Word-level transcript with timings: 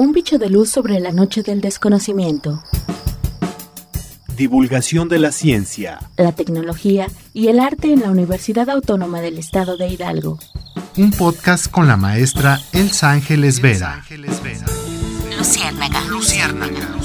Un 0.00 0.12
bicho 0.12 0.38
de 0.38 0.48
luz 0.48 0.70
sobre 0.70 0.98
la 0.98 1.12
noche 1.12 1.42
del 1.42 1.60
desconocimiento. 1.60 2.62
Divulgación 4.34 5.10
de 5.10 5.18
la 5.18 5.30
ciencia, 5.30 5.98
la 6.16 6.32
tecnología 6.32 7.06
y 7.34 7.48
el 7.48 7.60
arte 7.60 7.92
en 7.92 8.00
la 8.00 8.10
Universidad 8.10 8.70
Autónoma 8.70 9.20
del 9.20 9.36
Estado 9.36 9.76
de 9.76 9.88
Hidalgo. 9.88 10.38
Un 10.96 11.10
podcast 11.10 11.70
con 11.70 11.86
la 11.86 11.98
maestra 11.98 12.62
Elsa 12.72 13.10
Ángeles 13.10 13.60
Vera. 13.60 14.02
Luciérnaga. 15.36 16.00
Luciérnaga. 16.08 16.96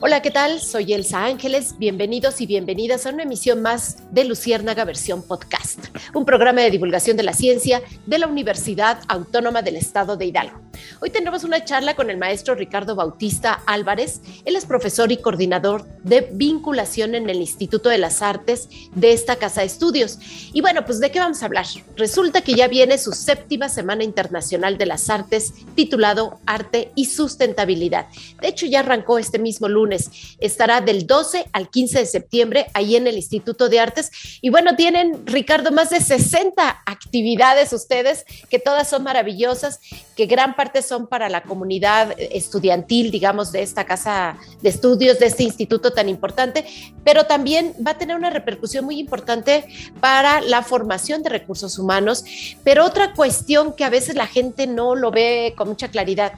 Hola, 0.00 0.22
¿qué 0.22 0.30
tal? 0.30 0.60
Soy 0.60 0.92
Elsa 0.92 1.24
Ángeles. 1.24 1.76
Bienvenidos 1.76 2.40
y 2.40 2.46
bienvenidas 2.46 3.04
a 3.04 3.10
una 3.10 3.24
emisión 3.24 3.62
más 3.62 3.96
de 4.12 4.24
Luciérnaga 4.24 4.84
versión 4.84 5.24
podcast, 5.24 5.86
un 6.14 6.24
programa 6.24 6.60
de 6.60 6.70
divulgación 6.70 7.16
de 7.16 7.24
la 7.24 7.32
ciencia 7.32 7.82
de 8.06 8.18
la 8.18 8.28
Universidad 8.28 9.00
Autónoma 9.08 9.60
del 9.60 9.74
Estado 9.74 10.16
de 10.16 10.26
Hidalgo. 10.26 10.67
Hoy 11.00 11.10
tendremos 11.10 11.44
una 11.44 11.64
charla 11.64 11.94
con 11.94 12.10
el 12.10 12.16
maestro 12.16 12.54
Ricardo 12.54 12.94
Bautista 12.94 13.62
Álvarez. 13.66 14.20
Él 14.44 14.56
es 14.56 14.66
profesor 14.66 15.12
y 15.12 15.18
coordinador 15.18 15.86
de 16.02 16.28
vinculación 16.32 17.14
en 17.14 17.28
el 17.30 17.38
Instituto 17.38 17.88
de 17.88 17.98
las 17.98 18.22
Artes 18.22 18.68
de 18.94 19.12
esta 19.12 19.36
casa 19.36 19.60
de 19.60 19.66
estudios. 19.68 20.18
Y 20.52 20.60
bueno, 20.60 20.84
pues 20.84 21.00
¿de 21.00 21.10
qué 21.10 21.18
vamos 21.18 21.42
a 21.42 21.46
hablar? 21.46 21.66
Resulta 21.96 22.40
que 22.40 22.54
ya 22.54 22.68
viene 22.68 22.98
su 22.98 23.12
séptima 23.12 23.68
Semana 23.68 24.04
Internacional 24.04 24.78
de 24.78 24.86
las 24.86 25.10
Artes 25.10 25.52
titulado 25.74 26.40
Arte 26.46 26.92
y 26.94 27.06
Sustentabilidad. 27.06 28.06
De 28.40 28.48
hecho, 28.48 28.66
ya 28.66 28.80
arrancó 28.80 29.18
este 29.18 29.38
mismo 29.38 29.68
lunes 29.68 30.10
Estará 30.38 30.80
del 30.80 31.06
12 31.06 31.46
al 31.52 31.70
15 31.70 32.00
de 32.00 32.06
septiembre 32.06 32.66
ahí 32.74 32.96
en 32.96 33.06
el 33.06 33.16
Instituto 33.16 33.68
de 33.68 33.80
Artes. 33.80 34.10
Y 34.40 34.50
bueno, 34.50 34.76
tienen, 34.76 35.26
Ricardo, 35.26 35.70
más 35.70 35.90
de 35.90 36.00
60 36.00 36.82
actividades 36.86 37.72
ustedes, 37.72 38.24
que 38.48 38.58
todas 38.58 38.88
son 38.88 39.02
maravillosas, 39.02 39.80
que 40.16 40.26
gran 40.26 40.54
parte 40.54 40.67
son 40.82 41.06
para 41.06 41.28
la 41.28 41.42
comunidad 41.42 42.14
estudiantil, 42.18 43.10
digamos, 43.10 43.52
de 43.52 43.62
esta 43.62 43.84
casa 43.84 44.36
de 44.62 44.68
estudios, 44.68 45.18
de 45.18 45.26
este 45.26 45.42
instituto 45.42 45.92
tan 45.92 46.08
importante, 46.08 46.64
pero 47.04 47.24
también 47.24 47.74
va 47.84 47.92
a 47.92 47.98
tener 47.98 48.16
una 48.16 48.30
repercusión 48.30 48.84
muy 48.84 48.98
importante 48.98 49.64
para 50.00 50.40
la 50.40 50.62
formación 50.62 51.22
de 51.22 51.30
recursos 51.30 51.78
humanos. 51.78 52.24
Pero 52.64 52.84
otra 52.84 53.14
cuestión 53.14 53.72
que 53.72 53.84
a 53.84 53.90
veces 53.90 54.14
la 54.14 54.26
gente 54.26 54.66
no 54.66 54.94
lo 54.94 55.10
ve 55.10 55.54
con 55.56 55.68
mucha 55.68 55.88
claridad 55.88 56.32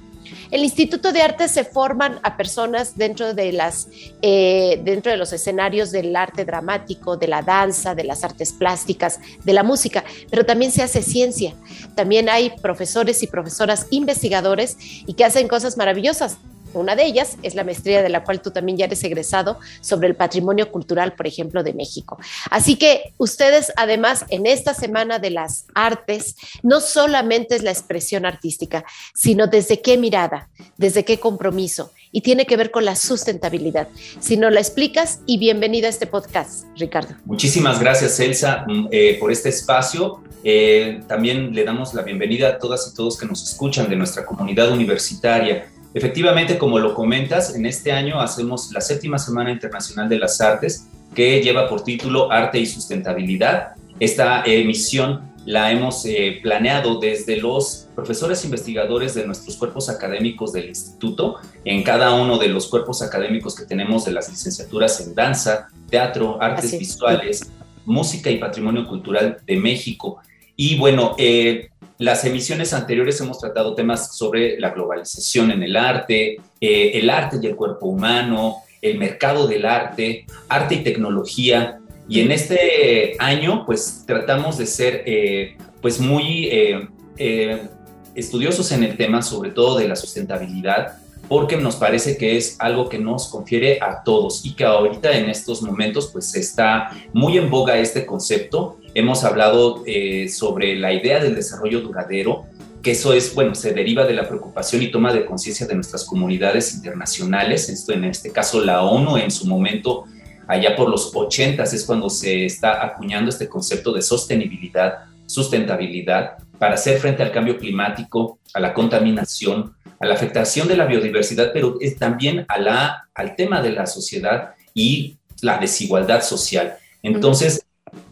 el 0.50 0.64
Instituto 0.64 1.12
de 1.12 1.22
Arte 1.22 1.48
se 1.48 1.64
forman 1.64 2.18
a 2.22 2.36
personas 2.36 2.96
dentro 2.96 3.34
de 3.34 3.52
las 3.52 3.88
eh, 4.22 4.80
dentro 4.84 5.12
de 5.12 5.18
los 5.18 5.32
escenarios 5.32 5.90
del 5.90 6.14
arte 6.16 6.44
dramático, 6.44 7.16
de 7.16 7.28
la 7.28 7.42
danza, 7.42 7.94
de 7.94 8.04
las 8.04 8.24
artes 8.24 8.52
plásticas, 8.52 9.20
de 9.44 9.52
la 9.52 9.62
música, 9.62 10.04
pero 10.30 10.44
también 10.44 10.72
se 10.72 10.82
hace 10.82 11.02
ciencia. 11.02 11.54
También 11.94 12.28
hay 12.28 12.50
profesores 12.60 13.22
y 13.22 13.26
profesoras 13.26 13.86
investigadores 13.90 14.76
y 14.80 15.14
que 15.14 15.24
hacen 15.24 15.48
cosas 15.48 15.76
maravillosas. 15.76 16.38
Una 16.72 16.94
de 16.94 17.04
ellas 17.04 17.36
es 17.42 17.54
la 17.54 17.64
maestría 17.64 18.02
de 18.02 18.08
la 18.08 18.22
cual 18.22 18.40
tú 18.40 18.50
también 18.50 18.78
ya 18.78 18.84
eres 18.84 19.02
egresado 19.02 19.58
sobre 19.80 20.08
el 20.08 20.14
patrimonio 20.14 20.70
cultural, 20.70 21.14
por 21.14 21.27
ejemplo, 21.27 21.62
de 21.62 21.74
México. 21.74 22.18
Así 22.50 22.77
que 22.77 23.12
ustedes, 23.18 23.72
además, 23.77 24.24
en 24.28 24.46
esta 24.46 24.74
Semana 24.74 25.18
de 25.18 25.30
las 25.30 25.66
Artes, 25.74 26.36
no 26.62 26.80
solamente 26.80 27.56
es 27.56 27.62
la 27.62 27.70
expresión 27.70 28.24
artística, 28.24 28.84
sino 29.14 29.46
desde 29.46 29.80
qué 29.80 29.96
mirada, 29.96 30.48
desde 30.77 31.04
qué 31.04 31.18
compromiso, 31.18 31.92
y 32.12 32.20
tiene 32.20 32.46
que 32.46 32.56
ver 32.56 32.70
con 32.70 32.84
la 32.84 32.96
sustentabilidad. 32.96 33.88
Si 34.20 34.36
no 34.36 34.50
la 34.50 34.60
explicas, 34.60 35.20
y 35.27 35.38
bienvenida 35.38 35.86
a 35.86 35.90
este 35.90 36.06
podcast, 36.06 36.66
Ricardo. 36.77 37.14
Muchísimas 37.24 37.80
gracias, 37.80 38.18
Elsa, 38.20 38.64
mm, 38.66 38.88
eh, 38.90 39.16
por 39.18 39.32
este 39.32 39.48
espacio. 39.48 40.22
Eh, 40.42 41.00
también 41.06 41.55
le 41.55 41.64
damos 41.64 41.94
la 41.94 42.02
bienvenida 42.02 42.48
a 42.48 42.58
todas 42.58 42.90
y 42.90 42.96
todos 42.96 43.18
que 43.18 43.27
nos 43.27 43.42
escuchan 43.42 43.88
de 43.90 43.96
nuestra 43.96 44.24
comunidad 44.24 44.70
universitaria. 44.70 45.70
Efectivamente, 45.92 46.56
como 46.56 46.78
lo 46.78 46.94
comentas, 46.94 47.55
en 47.56 47.66
este 47.66 47.91
año 47.91 48.20
hacemos 48.20 48.70
la 48.72 48.80
séptima 48.80 49.18
Semana 49.18 49.51
Internacional 49.51 50.08
de 50.08 50.18
las 50.18 50.40
Artes, 50.40 50.86
que 51.14 51.42
lleva 51.42 51.68
por 51.68 51.83
título 51.83 52.30
Arte 52.30 52.61
y 52.61 52.67
Sustentabilidad. 52.67 53.74
Esta 53.98 54.45
emisión 54.45 55.30
la 55.46 55.73
hemos 55.73 56.05
eh, 56.05 56.39
planeado 56.42 57.01
desde 57.01 57.36
los 57.39 57.89
profesores 57.95 58.45
investigadores 58.45 59.14
de 59.14 59.27
nuestros 59.27 59.56
cuerpos 59.56 59.89
académicos 59.89 60.52
del 60.52 60.68
instituto, 60.68 61.36
en 61.64 61.83
cada 61.83 62.14
uno 62.14 62.39
de 62.39 62.48
los 62.48 62.68
cuerpos 62.68 63.02
académicos 63.02 63.57
que 63.57 63.64
tenemos 63.64 64.05
de 64.05 64.12
las 64.12 64.28
licenciaturas 64.30 65.01
en 65.01 65.14
danza, 65.14 65.68
teatro, 65.89 66.40
artes 66.40 66.78
visuales, 66.78 67.51
música 67.84 68.30
y 68.30 68.39
patrimonio 68.39 68.86
cultural 68.86 69.39
de 69.45 69.57
México. 69.57 70.20
Y 70.55 70.77
bueno, 70.78 71.17
eh, 71.18 71.70
las 72.00 72.24
emisiones 72.24 72.72
anteriores 72.72 73.20
hemos 73.20 73.38
tratado 73.38 73.74
temas 73.74 74.16
sobre 74.16 74.58
la 74.58 74.70
globalización 74.70 75.50
en 75.50 75.62
el 75.62 75.77
arte, 75.77 76.38
eh, 76.58 76.92
el 76.94 77.11
arte 77.11 77.38
y 77.42 77.46
el 77.46 77.55
cuerpo 77.55 77.88
humano, 77.88 78.56
el 78.80 78.96
mercado 78.96 79.46
del 79.46 79.66
arte, 79.66 80.24
arte 80.48 80.77
y 80.77 80.78
tecnología. 80.83 81.78
Y 82.08 82.20
en 82.20 82.33
este 82.33 83.16
año, 83.18 83.66
pues 83.66 84.05
tratamos 84.06 84.56
de 84.56 84.64
ser 84.64 85.02
eh, 85.05 85.58
pues 85.83 86.00
muy 86.00 86.48
eh, 86.50 87.68
estudiosos 88.14 88.72
en 88.72 88.83
el 88.83 88.96
tema, 88.96 89.20
sobre 89.20 89.50
todo 89.50 89.78
de 89.78 89.86
la 89.86 89.94
sustentabilidad, 89.94 90.96
porque 91.28 91.58
nos 91.58 91.77
parece 91.77 92.16
que 92.16 92.39
es 92.39 92.56
algo 92.60 92.89
que 92.89 92.98
nos 92.98 93.28
confiere 93.28 93.78
a 93.78 94.02
todos 94.02 94.46
y 94.46 94.55
que 94.55 94.64
ahorita 94.64 95.12
en 95.12 95.28
estos 95.28 95.60
momentos 95.60 96.08
pues 96.10 96.34
está 96.34 96.90
muy 97.12 97.36
en 97.36 97.50
boga 97.50 97.77
este 97.77 98.06
concepto. 98.06 98.78
Hemos 98.95 99.24
hablado 99.24 99.83
eh, 99.86 100.28
sobre 100.28 100.74
la 100.77 100.92
idea 100.92 101.23
del 101.23 101.34
desarrollo 101.34 101.80
duradero, 101.80 102.46
que 102.83 102.92
eso 102.92 103.12
es, 103.12 103.34
bueno, 103.34 103.55
se 103.55 103.73
deriva 103.73 104.05
de 104.05 104.14
la 104.14 104.27
preocupación 104.27 104.83
y 104.83 104.90
toma 104.90 105.12
de 105.12 105.24
conciencia 105.24 105.67
de 105.67 105.74
nuestras 105.74 106.05
comunidades 106.05 106.74
internacionales, 106.74 107.68
esto 107.68 107.92
en 107.92 108.05
este 108.05 108.33
caso 108.33 108.61
la 108.61 108.83
ONU 108.83 109.17
en 109.17 109.30
su 109.30 109.46
momento, 109.46 110.05
allá 110.48 110.74
por 110.74 110.89
los 110.89 111.14
80 111.14 111.62
es 111.62 111.84
cuando 111.84 112.11
se 112.11 112.46
está 112.46 112.84
acuñando 112.84 113.30
este 113.30 113.48
concepto 113.48 113.92
de 113.92 114.02
sostenibilidad, 114.02 115.05
sustentabilidad, 115.27 116.39
para 116.58 116.74
hacer 116.74 116.98
frente 116.98 117.22
al 117.22 117.30
cambio 117.30 117.57
climático, 117.57 118.39
a 118.52 118.61
la 118.61 118.74
contaminación, 118.74 119.74
a 120.01 120.07
la 120.07 120.14
afectación 120.14 120.67
de 120.67 120.77
la 120.77 120.86
biodiversidad, 120.86 121.52
pero 121.52 121.77
es 121.80 121.96
también 121.96 122.45
a 122.48 123.05
al 123.14 123.36
tema 123.36 123.62
de 123.62 123.70
la 123.70 123.86
sociedad 123.86 124.55
y 124.74 125.18
la 125.42 125.58
desigualdad 125.58 126.22
social. 126.22 126.77
Entonces, 127.02 127.64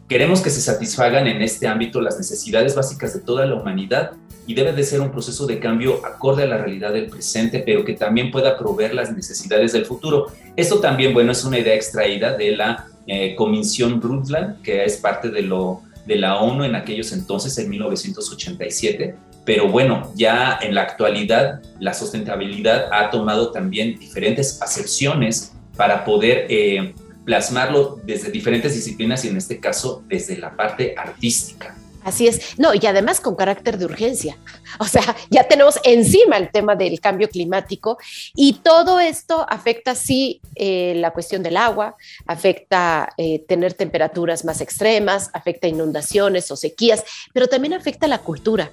queremos 0.09 0.41
que 0.41 0.51
se 0.51 0.61
satisfagan 0.61 1.27
en 1.27 1.43
este 1.43 1.69
ámbito 1.69 2.01
las 2.01 2.17
necesidades 2.17 2.75
básicas 2.75 3.13
de 3.13 3.21
toda 3.21 3.47
la 3.47 3.55
humanidad 3.55 4.13
y 4.47 4.55
debe 4.55 4.73
de 4.73 4.83
ser 4.83 5.03
un 5.03 5.11
proceso 5.11 5.47
de 5.47 5.59
cambio 5.59 6.05
acorde 6.07 6.45
a 6.45 6.47
la 6.47 6.57
realidad 6.57 6.95
del 6.95 7.09
presente, 7.09 7.63
pero 7.65 7.85
que 7.85 7.93
también 7.93 8.31
pueda 8.31 8.57
proveer 8.57 8.95
las 8.95 9.15
necesidades 9.15 9.73
del 9.75 9.85
futuro. 9.85 10.33
Esto 10.57 10.81
también, 10.81 11.13
bueno, 11.13 11.33
es 11.33 11.45
una 11.45 11.59
idea 11.59 11.75
extraída 11.75 12.35
de 12.35 12.57
la 12.57 12.87
eh, 13.07 13.35
Comisión 13.37 14.01
Brundtland, 14.01 14.63
que 14.63 14.85
es 14.85 14.97
parte 14.97 15.29
de, 15.29 15.43
lo, 15.43 15.83
de 16.07 16.17
la 16.17 16.39
ONU 16.39 16.65
en 16.65 16.75
aquellos 16.75 17.13
entonces, 17.13 17.59
en 17.59 17.69
1987, 17.69 19.15
pero 19.45 19.69
bueno, 19.69 20.11
ya 20.15 20.59
en 20.63 20.75
la 20.75 20.83
actualidad 20.83 21.61
la 21.79 21.93
sustentabilidad 21.93 22.89
ha 22.91 23.11
tomado 23.11 23.51
también 23.51 23.99
diferentes 23.99 24.63
acepciones 24.63 25.53
para 25.77 26.07
poder 26.07 26.47
eh, 26.49 26.95
plasmarlo 27.29 28.01
desde 28.05 28.31
diferentes 28.31 28.73
disciplinas 28.73 29.23
y 29.23 29.29
en 29.29 29.37
este 29.37 29.61
caso 29.61 30.03
desde 30.09 30.39
la 30.39 30.57
parte 30.57 30.95
artística. 30.97 31.77
Así 32.03 32.27
es, 32.27 32.59
no, 32.59 32.73
y 32.73 32.87
además 32.87 33.21
con 33.21 33.37
carácter 33.37 33.77
de 33.77 33.85
urgencia. 33.85 34.39
O 34.79 34.85
sea, 34.85 35.17
ya 35.31 35.45
tenemos 35.45 35.79
encima 35.85 36.37
el 36.37 36.51
tema 36.51 36.77
del 36.77 37.01
cambio 37.01 37.29
climático 37.29 37.99
y 38.35 38.55
todo 38.55 39.01
esto 39.01 39.47
afecta, 39.49 39.95
sí, 39.95 40.41
eh, 40.55 40.95
la 40.97 41.13
cuestión 41.13 41.43
del 41.43 41.57
agua, 41.57 41.97
afecta 42.27 43.11
eh, 43.17 43.41
tener 43.47 43.75
temperaturas 43.75 44.45
más 44.45 44.61
extremas, 44.61 45.31
afecta 45.33 45.69
inundaciones 45.69 46.51
o 46.51 46.57
sequías, 46.57 47.05
pero 47.33 47.49
también 47.49 47.75
afecta 47.75 48.07
la 48.07 48.19
cultura 48.19 48.71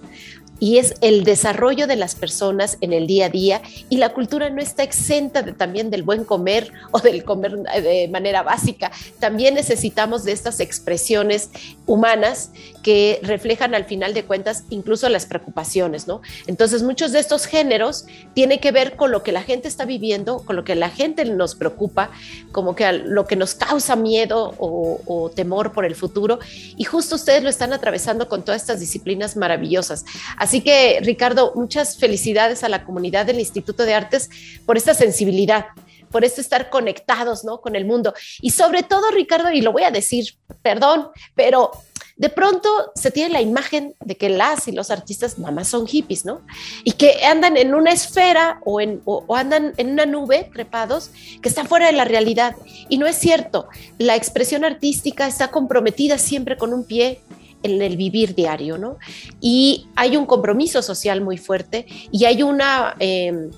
y 0.59 0.77
es 0.77 0.95
el 1.01 1.23
desarrollo 1.23 1.87
de 1.87 1.95
las 1.95 2.15
personas 2.15 2.77
en 2.81 2.93
el 2.93 3.07
día 3.07 3.25
a 3.25 3.29
día 3.29 3.61
y 3.89 3.97
la 3.97 4.13
cultura 4.13 4.49
no 4.49 4.61
está 4.61 4.83
exenta 4.83 5.41
de, 5.41 5.53
también 5.53 5.89
del 5.89 6.03
buen 6.03 6.23
comer 6.23 6.71
o 6.91 6.99
del 6.99 7.23
comer 7.23 7.57
de 7.57 8.07
manera 8.11 8.43
básica. 8.43 8.91
También 9.19 9.55
necesitamos 9.55 10.23
de 10.23 10.31
estas 10.31 10.59
expresiones 10.59 11.49
humanas 11.85 12.51
que 12.83 13.19
reflejan 13.23 13.75
al 13.75 13.85
final 13.85 14.13
de 14.13 14.23
cuentas 14.23 14.63
incluso 14.69 15.09
las 15.09 15.25
preocupaciones, 15.25 15.84
¿no? 16.07 16.21
Entonces 16.47 16.83
muchos 16.83 17.11
de 17.11 17.19
estos 17.19 17.45
géneros 17.45 18.05
tienen 18.33 18.59
que 18.59 18.71
ver 18.71 18.95
con 18.95 19.11
lo 19.11 19.23
que 19.23 19.31
la 19.31 19.43
gente 19.43 19.67
está 19.67 19.85
viviendo, 19.85 20.39
con 20.39 20.55
lo 20.55 20.63
que 20.63 20.75
la 20.75 20.89
gente 20.89 21.25
nos 21.25 21.55
preocupa, 21.55 22.11
como 22.51 22.75
que 22.75 22.91
lo 22.91 23.25
que 23.25 23.35
nos 23.35 23.55
causa 23.55 23.95
miedo 23.95 24.53
o, 24.57 25.31
temor 25.35 25.73
por 25.73 25.85
el 25.85 25.95
futuro 25.95 26.39
y 26.77 26.83
justo 26.83 27.15
ustedes 27.15 27.43
lo 27.43 27.49
están 27.49 27.73
atravesando 27.73 28.27
con 28.29 28.43
todas 28.43 28.61
estas 28.61 28.79
disciplinas 28.79 29.35
maravillosas. 29.35 30.05
Así 30.37 30.61
que, 30.61 30.99
Ricardo, 31.01 31.53
muchas 31.55 31.97
felicidades 31.97 32.63
a 32.63 32.69
la 32.69 32.83
comunidad 32.83 33.25
del 33.25 33.39
Instituto 33.39 33.83
de 33.83 33.93
Artes 33.93 34.29
por 34.65 34.77
esta 34.77 34.93
sensibilidad, 34.93 35.65
por 36.11 36.23
esto 36.23 36.41
estar 36.41 36.69
conectados 36.69 37.43
¿no? 37.43 37.59
con 37.59 37.75
el 37.75 37.85
mundo. 37.85 38.13
Y 38.41 38.51
sobre 38.51 38.83
todo, 38.83 39.11
Ricardo, 39.11 39.51
y 39.51 39.61
lo 39.61 39.71
voy 39.71 39.83
a 39.83 39.91
decir, 39.91 40.35
perdón, 40.61 41.09
pero 41.35 41.71
de 42.17 42.29
pronto 42.29 42.69
se 42.95 43.11
tiene 43.11 43.33
la 43.33 43.41
imagen 43.41 43.93
de 43.99 44.15
que 44.15 44.29
las 44.29 44.67
y 44.67 44.71
los 44.71 44.89
artistas 44.89 45.37
mamás 45.37 45.67
son 45.67 45.85
hippies, 45.85 46.23
¿no? 46.23 46.41
Y 46.83 46.93
que 46.93 47.25
andan 47.25 47.57
en 47.57 47.75
una 47.75 47.91
esfera 47.91 48.61
o, 48.63 48.79
en, 48.79 49.01
o, 49.03 49.35
andan 49.35 49.73
en 49.77 49.91
una 49.91 50.05
nube 50.05 50.49
trepados 50.53 51.11
que 51.41 51.49
está 51.49 51.65
fuera 51.65 51.87
de 51.87 51.91
la 51.91 52.05
realidad. 52.05 52.55
Y 52.87 52.97
no 52.97 53.05
es 53.05 53.17
cierto, 53.17 53.67
la 53.97 54.15
expresión 54.15 54.63
artística 54.63 55.27
está 55.27 55.51
comprometida 55.51 56.17
siempre 56.17 56.57
con 56.57 56.73
un 56.73 56.85
pie 56.85 57.19
en 57.63 57.81
el 57.81 57.97
vivir 57.97 58.33
diario, 58.33 58.77
¿no? 58.77 58.97
Y 59.41 59.87
hay 59.95 60.15
un 60.15 60.25
compromiso 60.25 60.81
social 60.81 61.21
muy 61.21 61.37
fuerte 61.37 61.85
y 62.11 62.25
hay 62.25 62.43
una... 62.43 62.95
Eh, 62.99 63.49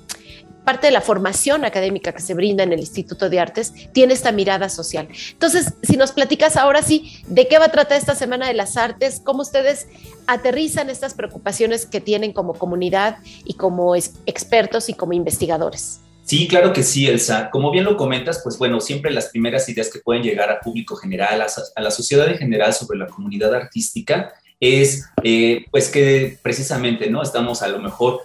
parte 0.67 0.87
de 0.87 0.91
la 0.91 0.99
formación 0.99 1.63
académica 1.63 2.11
que 2.11 2.21
se 2.21 2.33
brinda 2.33 2.61
en 2.61 2.73
el 2.73 2.81
Instituto 2.81 3.29
de 3.29 3.39
Artes 3.39 3.73
tiene 3.93 4.13
esta 4.13 4.33
mirada 4.33 4.67
social. 4.67 5.07
Entonces, 5.31 5.75
si 5.81 5.95
nos 5.95 6.11
platicas 6.11 6.57
ahora 6.57 6.81
sí, 6.81 7.23
¿de 7.25 7.47
qué 7.47 7.57
va 7.57 7.67
a 7.67 7.71
tratar 7.71 7.97
esta 7.97 8.15
Semana 8.15 8.49
de 8.49 8.53
las 8.53 8.75
Artes? 8.75 9.21
¿Cómo 9.23 9.43
ustedes 9.43 9.87
aterrizan 10.27 10.89
estas 10.89 11.13
preocupaciones 11.13 11.85
que 11.85 12.01
tienen 12.01 12.33
como 12.33 12.53
comunidad 12.53 13.19
y 13.45 13.53
como 13.53 13.95
expertos 13.95 14.89
y 14.89 14.93
como 14.93 15.13
investigadores? 15.13 16.01
Sí, 16.25 16.49
claro 16.49 16.73
que 16.73 16.83
sí, 16.83 17.07
Elsa. 17.07 17.49
Como 17.49 17.71
bien 17.71 17.85
lo 17.85 17.95
comentas, 17.95 18.41
pues 18.43 18.57
bueno, 18.57 18.81
siempre 18.81 19.11
las 19.11 19.29
primeras 19.29 19.69
ideas 19.69 19.89
que 19.89 19.99
pueden 19.99 20.21
llegar 20.21 20.49
al 20.49 20.59
público 20.59 20.97
general, 20.97 21.41
a, 21.43 21.81
la 21.81 21.91
sociedad 21.91 22.27
en 22.27 22.37
general 22.37 22.73
sobre 22.73 22.99
la 22.99 23.07
comunidad 23.07 23.55
artística, 23.55 24.33
es 24.59 25.05
eh, 25.23 25.63
pues 25.71 25.87
que 25.87 26.37
precisamente, 26.41 27.09
¿no? 27.09 27.23
Estamos 27.23 27.61
a 27.61 27.69
lo 27.69 27.79
mejor 27.79 28.19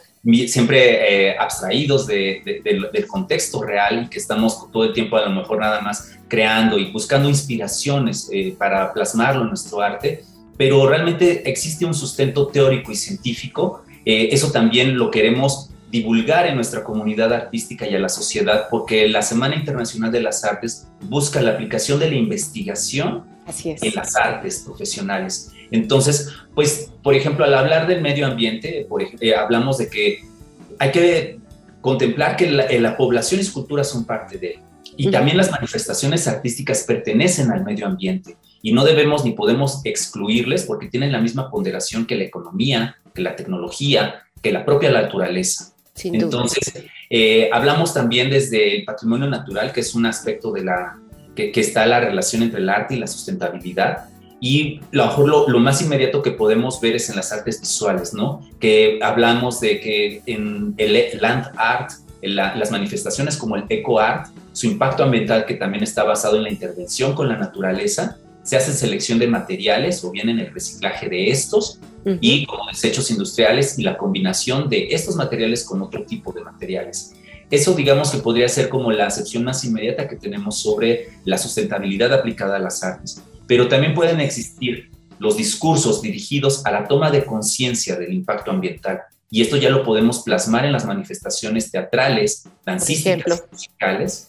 siempre 0.46 1.30
eh, 1.30 1.36
abstraídos 1.38 2.06
del 2.06 3.06
contexto 3.08 3.62
real 3.62 4.04
y 4.04 4.08
que 4.08 4.18
estamos 4.18 4.70
todo 4.70 4.84
el 4.84 4.92
tiempo 4.92 5.16
a 5.16 5.22
lo 5.22 5.30
mejor 5.30 5.58
nada 5.58 5.80
más 5.80 6.16
creando 6.28 6.78
y 6.78 6.90
buscando 6.90 7.28
inspiraciones 7.28 8.30
eh, 8.32 8.54
para 8.56 8.92
plasmarlo 8.92 9.42
en 9.42 9.48
nuestro 9.48 9.80
arte, 9.80 10.24
pero 10.56 10.88
realmente 10.88 11.48
existe 11.50 11.84
un 11.84 11.94
sustento 11.94 12.46
teórico 12.46 12.92
y 12.92 12.96
científico. 12.96 13.84
Eh, 14.04 14.28
eso 14.32 14.50
también 14.50 14.96
lo 14.96 15.10
queremos 15.10 15.70
divulgar 15.90 16.46
en 16.46 16.54
nuestra 16.54 16.82
comunidad 16.82 17.32
artística 17.34 17.86
y 17.86 17.94
a 17.94 17.98
la 17.98 18.08
sociedad, 18.08 18.68
porque 18.70 19.06
la 19.08 19.20
Semana 19.20 19.56
Internacional 19.56 20.10
de 20.10 20.22
las 20.22 20.42
Artes 20.42 20.88
busca 21.02 21.42
la 21.42 21.50
aplicación 21.50 22.00
de 22.00 22.08
la 22.08 22.16
investigación 22.16 23.24
en 23.64 23.94
las 23.94 24.16
artes 24.16 24.62
profesionales. 24.64 25.51
Entonces, 25.72 26.28
pues, 26.54 26.92
por 27.02 27.14
ejemplo, 27.14 27.44
al 27.44 27.54
hablar 27.54 27.86
del 27.86 28.02
medio 28.02 28.26
ambiente, 28.26 28.86
eh, 29.20 29.34
hablamos 29.34 29.78
de 29.78 29.88
que 29.88 30.22
hay 30.78 30.92
que 30.92 31.38
contemplar 31.80 32.36
que 32.36 32.50
la, 32.50 32.64
eh, 32.64 32.94
población 32.96 33.40
y 33.40 33.42
escultura 33.42 33.82
son 33.82 34.04
parte 34.04 34.38
de 34.38 34.52
él. 34.52 34.60
Y 34.96 35.10
también 35.10 35.38
las 35.38 35.50
manifestaciones 35.50 36.28
artísticas 36.28 36.84
pertenecen 36.86 37.50
al 37.50 37.64
medio 37.64 37.86
ambiente 37.86 38.36
y 38.60 38.72
no 38.72 38.84
debemos 38.84 39.24
ni 39.24 39.32
podemos 39.32 39.80
excluirles 39.84 40.64
porque 40.64 40.88
tienen 40.88 41.10
la 41.10 41.20
misma 41.20 41.50
ponderación 41.50 42.04
que 42.04 42.14
la 42.14 42.24
economía, 42.24 42.96
que 43.14 43.22
la 43.22 43.34
tecnología, 43.34 44.22
que 44.42 44.52
la 44.52 44.66
propia 44.66 44.92
naturaleza. 44.92 45.72
Entonces, 46.04 46.74
eh, 47.08 47.48
hablamos 47.52 47.94
también 47.94 48.28
desde 48.28 48.76
el 48.76 48.84
patrimonio 48.84 49.28
natural, 49.28 49.72
que 49.72 49.80
es 49.80 49.94
un 49.94 50.04
aspecto 50.04 50.52
de 50.52 50.64
la 50.64 50.98
que, 51.34 51.50
que, 51.50 51.60
está 51.60 51.86
la 51.86 52.00
relación 52.00 52.42
entre 52.42 52.60
el 52.60 52.68
arte 52.68 52.94
y 52.94 52.98
la 52.98 53.06
sustentabilidad, 53.06 54.08
y 54.44 54.80
lo, 54.90 55.46
lo, 55.46 55.58
más 55.60 55.80
inmediato 55.82 56.20
que 56.20 56.32
podemos 56.32 56.80
ver 56.80 56.96
es 56.96 57.08
en 57.08 57.14
las 57.14 57.30
artes 57.30 57.60
visuales, 57.60 58.12
¿no? 58.12 58.40
Que 58.58 58.98
hablamos 59.00 59.60
de 59.60 59.78
que 59.78 60.20
en 60.26 60.74
el 60.78 61.20
land 61.20 61.46
art, 61.56 61.92
en 62.22 62.34
las 62.34 62.72
manifestaciones 62.72 63.36
como 63.36 63.54
el 63.54 63.62
eco 63.68 64.00
art, 64.00 64.26
su 64.52 64.66
impacto 64.66 65.04
ambiental 65.04 65.46
que 65.46 65.54
también 65.54 65.84
está 65.84 66.02
basado 66.02 66.38
en 66.38 66.42
la 66.42 66.50
intervención 66.50 67.14
con 67.14 67.28
la 67.28 67.36
naturaleza, 67.36 68.18
se 68.42 68.56
hace 68.56 68.72
selección 68.72 69.20
de 69.20 69.28
materiales 69.28 70.02
o 70.02 70.10
bien 70.10 70.28
en 70.28 70.40
el 70.40 70.52
reciclaje 70.52 71.08
de 71.08 71.30
estos 71.30 71.78
y 72.20 72.44
como 72.46 72.66
desechos 72.66 73.12
industriales 73.12 73.78
y 73.78 73.84
la 73.84 73.96
combinación 73.96 74.68
de 74.68 74.88
estos 74.90 75.14
materiales 75.14 75.62
con 75.62 75.82
otro 75.82 76.04
tipo 76.04 76.32
de 76.32 76.42
materiales. 76.42 77.12
Eso 77.48 77.74
digamos 77.74 78.10
que 78.10 78.18
podría 78.18 78.48
ser 78.48 78.68
como 78.68 78.90
la 78.90 79.06
acepción 79.06 79.44
más 79.44 79.64
inmediata 79.64 80.08
que 80.08 80.16
tenemos 80.16 80.58
sobre 80.58 81.10
la 81.24 81.38
sustentabilidad 81.38 82.12
aplicada 82.12 82.56
a 82.56 82.58
las 82.58 82.82
artes 82.82 83.22
pero 83.46 83.68
también 83.68 83.94
pueden 83.94 84.20
existir 84.20 84.90
los 85.18 85.36
discursos 85.36 86.02
dirigidos 86.02 86.66
a 86.66 86.72
la 86.72 86.88
toma 86.88 87.10
de 87.10 87.24
conciencia 87.24 87.96
del 87.96 88.12
impacto 88.12 88.50
ambiental. 88.50 89.02
Y 89.30 89.40
esto 89.40 89.56
ya 89.56 89.70
lo 89.70 89.82
podemos 89.82 90.22
plasmar 90.24 90.64
en 90.66 90.72
las 90.72 90.84
manifestaciones 90.84 91.70
teatrales, 91.70 92.46
dancísticas, 92.66 93.44
musicales, 93.50 94.28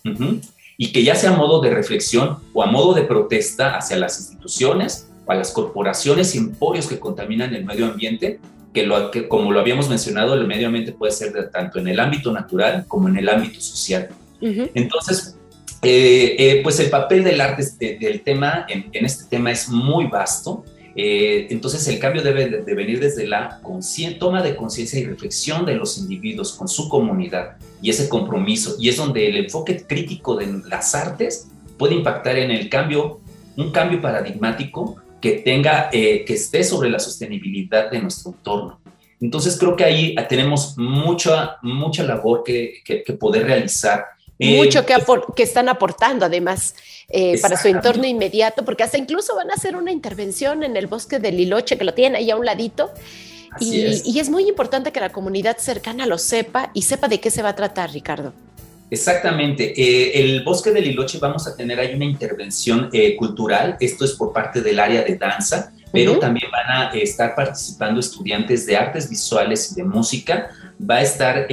y 0.77 0.92
que 0.94 1.04
ya 1.04 1.15
sea 1.15 1.31
a 1.31 1.36
modo 1.36 1.62
de 1.62 1.71
reflexión 1.71 2.38
o 2.54 2.63
a 2.63 2.68
modo 2.68 2.94
de 2.94 3.04
protesta 3.04 3.75
hacia 3.75 3.98
las 3.98 4.19
instituciones 4.19 5.10
o 5.25 5.31
a 5.31 5.36
las 5.36 5.51
corporaciones 5.51 6.36
y 6.36 6.38
emporios 6.38 6.88
que 6.88 7.00
contaminan 7.00 7.54
el 7.54 7.66
medio 7.66 7.88
ambiente, 7.88 8.39
que, 8.74 8.86
lo, 8.86 9.12
que 9.12 9.27
como 9.27 9.51
lo 9.51 9.59
habíamos 9.59 9.89
mencionado, 9.89 10.36
el 10.36 10.48
medio 10.48 10.68
ambiente 10.68 10.94
puede 10.94 11.12
ser 11.12 11.50
tanto 11.51 11.80
en 11.80 11.88
el 11.88 12.00
ámbito 12.00 12.31
natural 12.31 12.86
como 12.88 13.09
en 13.09 13.18
el 13.18 13.27
ámbito 13.30 13.59
social. 13.59 14.09
Entonces, 14.39 15.38
eh, 15.83 16.35
eh, 16.39 16.59
pues 16.63 16.80
el 16.80 16.89
papel 16.89 17.24
del 17.24 17.41
arte 17.41 17.63
del 18.00 18.21
tema 18.21 18.65
en, 18.69 19.06
este 19.06 19.25
tema 19.25 19.51
es 19.51 19.69
muy 19.69 20.07
vasto. 20.07 20.63
Eh, 20.95 21.47
entonces 21.50 21.88
el 21.88 22.00
cambio 22.00 22.21
debe 22.21 22.47
de, 22.47 22.75
venir 22.75 23.00
desde 23.00 23.25
la 23.25 23.59
toma 24.19 24.44
de 24.44 24.56
conciencia 24.56 25.00
y 25.00 25.06
reflexión 25.06 25.65
de 25.65 25.75
los 25.75 25.97
individuos 25.97 26.53
con 26.53 26.68
su 26.68 26.88
comunidad 26.88 27.57
y 27.81 27.89
ese 27.89 28.07
compromiso. 28.07 28.75
Y 28.80 28.89
es 28.89 28.97
donde 28.97 29.27
el 29.27 29.38
enfoque 29.38 29.85
crítico 29.85 30.35
de 30.35 30.62
las 30.68 30.95
artes 30.95 31.47
puede 31.77 31.95
impactar 31.95 32.38
en 32.38 32.51
el 32.51 32.69
cambio, 32.69 33.19
un 33.57 33.71
cambio 33.71 34.01
paradigmático 34.01 34.97
que 35.19 35.31
tenga, 35.39 35.89
que 35.89 36.25
esté 36.27 36.63
sobre 36.63 36.89
la 36.89 37.00
sostenibilidad 37.00 37.89
de 37.89 38.00
nuestro 38.00 38.31
entorno. 38.31 38.80
Entonces 39.19 39.57
creo 39.57 39.75
que 39.75 39.85
ahí 39.85 40.15
tenemos 40.27 40.77
mucha, 40.77 41.57
mucha 41.62 42.03
labor 42.03 42.44
que, 42.44 42.81
que, 42.83 43.03
que 43.03 43.13
poder 43.13 43.45
realizar 43.45 44.12
mucho 44.39 44.80
eh, 44.80 44.85
que, 44.85 44.95
que, 45.35 45.44
están 45.44 45.69
aportando 45.69 46.25
además 46.25 46.75
eh, 47.09 47.39
para 47.41 47.57
su 47.57 47.68
entorno 47.68 48.06
inmediato, 48.06 48.65
porque 48.65 48.83
hasta 48.83 48.97
incluso 48.97 49.35
van 49.35 49.51
a 49.51 49.53
hacer 49.53 49.75
una 49.75 49.91
intervención 49.91 50.63
en 50.63 50.75
el 50.77 50.88
bosque 50.88 51.19
de 51.19 51.31
Liloche, 51.31 51.77
que 51.77 51.83
lo 51.83 51.94
tienen 51.94 52.15
ahí 52.15 52.31
a 52.31 52.35
un 52.35 52.45
ladito. 52.45 52.91
Y 53.59 53.81
es. 53.81 54.06
y 54.06 54.19
es. 54.19 54.30
muy 54.30 54.47
importante 54.50 54.91
que 54.91 55.00
la 55.00 55.12
comunidad 55.12 55.57
cercana 55.59 56.07
lo 56.07 56.18
sepa 56.18 56.71
y 56.74 56.81
sepa 56.81 57.07
de 57.07 57.19
qué 57.19 57.30
se 57.30 57.44
va 57.44 57.50
a 57.50 57.56
tratar, 57.56 57.91
Ricardo. 57.91 58.33
Exactamente. 58.89 59.80
Eh, 59.80 60.19
el 60.21 60.44
bosque 60.44 60.71
de 60.71 60.81
Liloche 60.81 61.19
vamos 61.19 61.45
a 61.45 61.56
tener 61.56 61.80
ahí 61.80 61.94
una 61.94 62.06
intervención 62.06 62.89
cultural. 63.18 63.77
Esto 63.80 64.06
es 64.06 64.13
por 64.13 64.33
parte 64.33 64.62
del 64.62 64.80
área 64.80 65.03
de 65.03 65.18
danza, 65.18 65.71
pero 65.91 66.18
también 66.18 66.50
van 66.51 66.88
a 66.88 66.91
estar 66.94 67.35
participando 67.35 68.00
estudiantes 68.00 68.65
de 68.65 68.75
artes 68.75 69.07
visuales 69.07 69.71
y 69.71 69.75
de 69.75 69.83
música. 69.83 70.49
Va 70.90 70.95
a 70.95 71.02
estar 71.04 71.45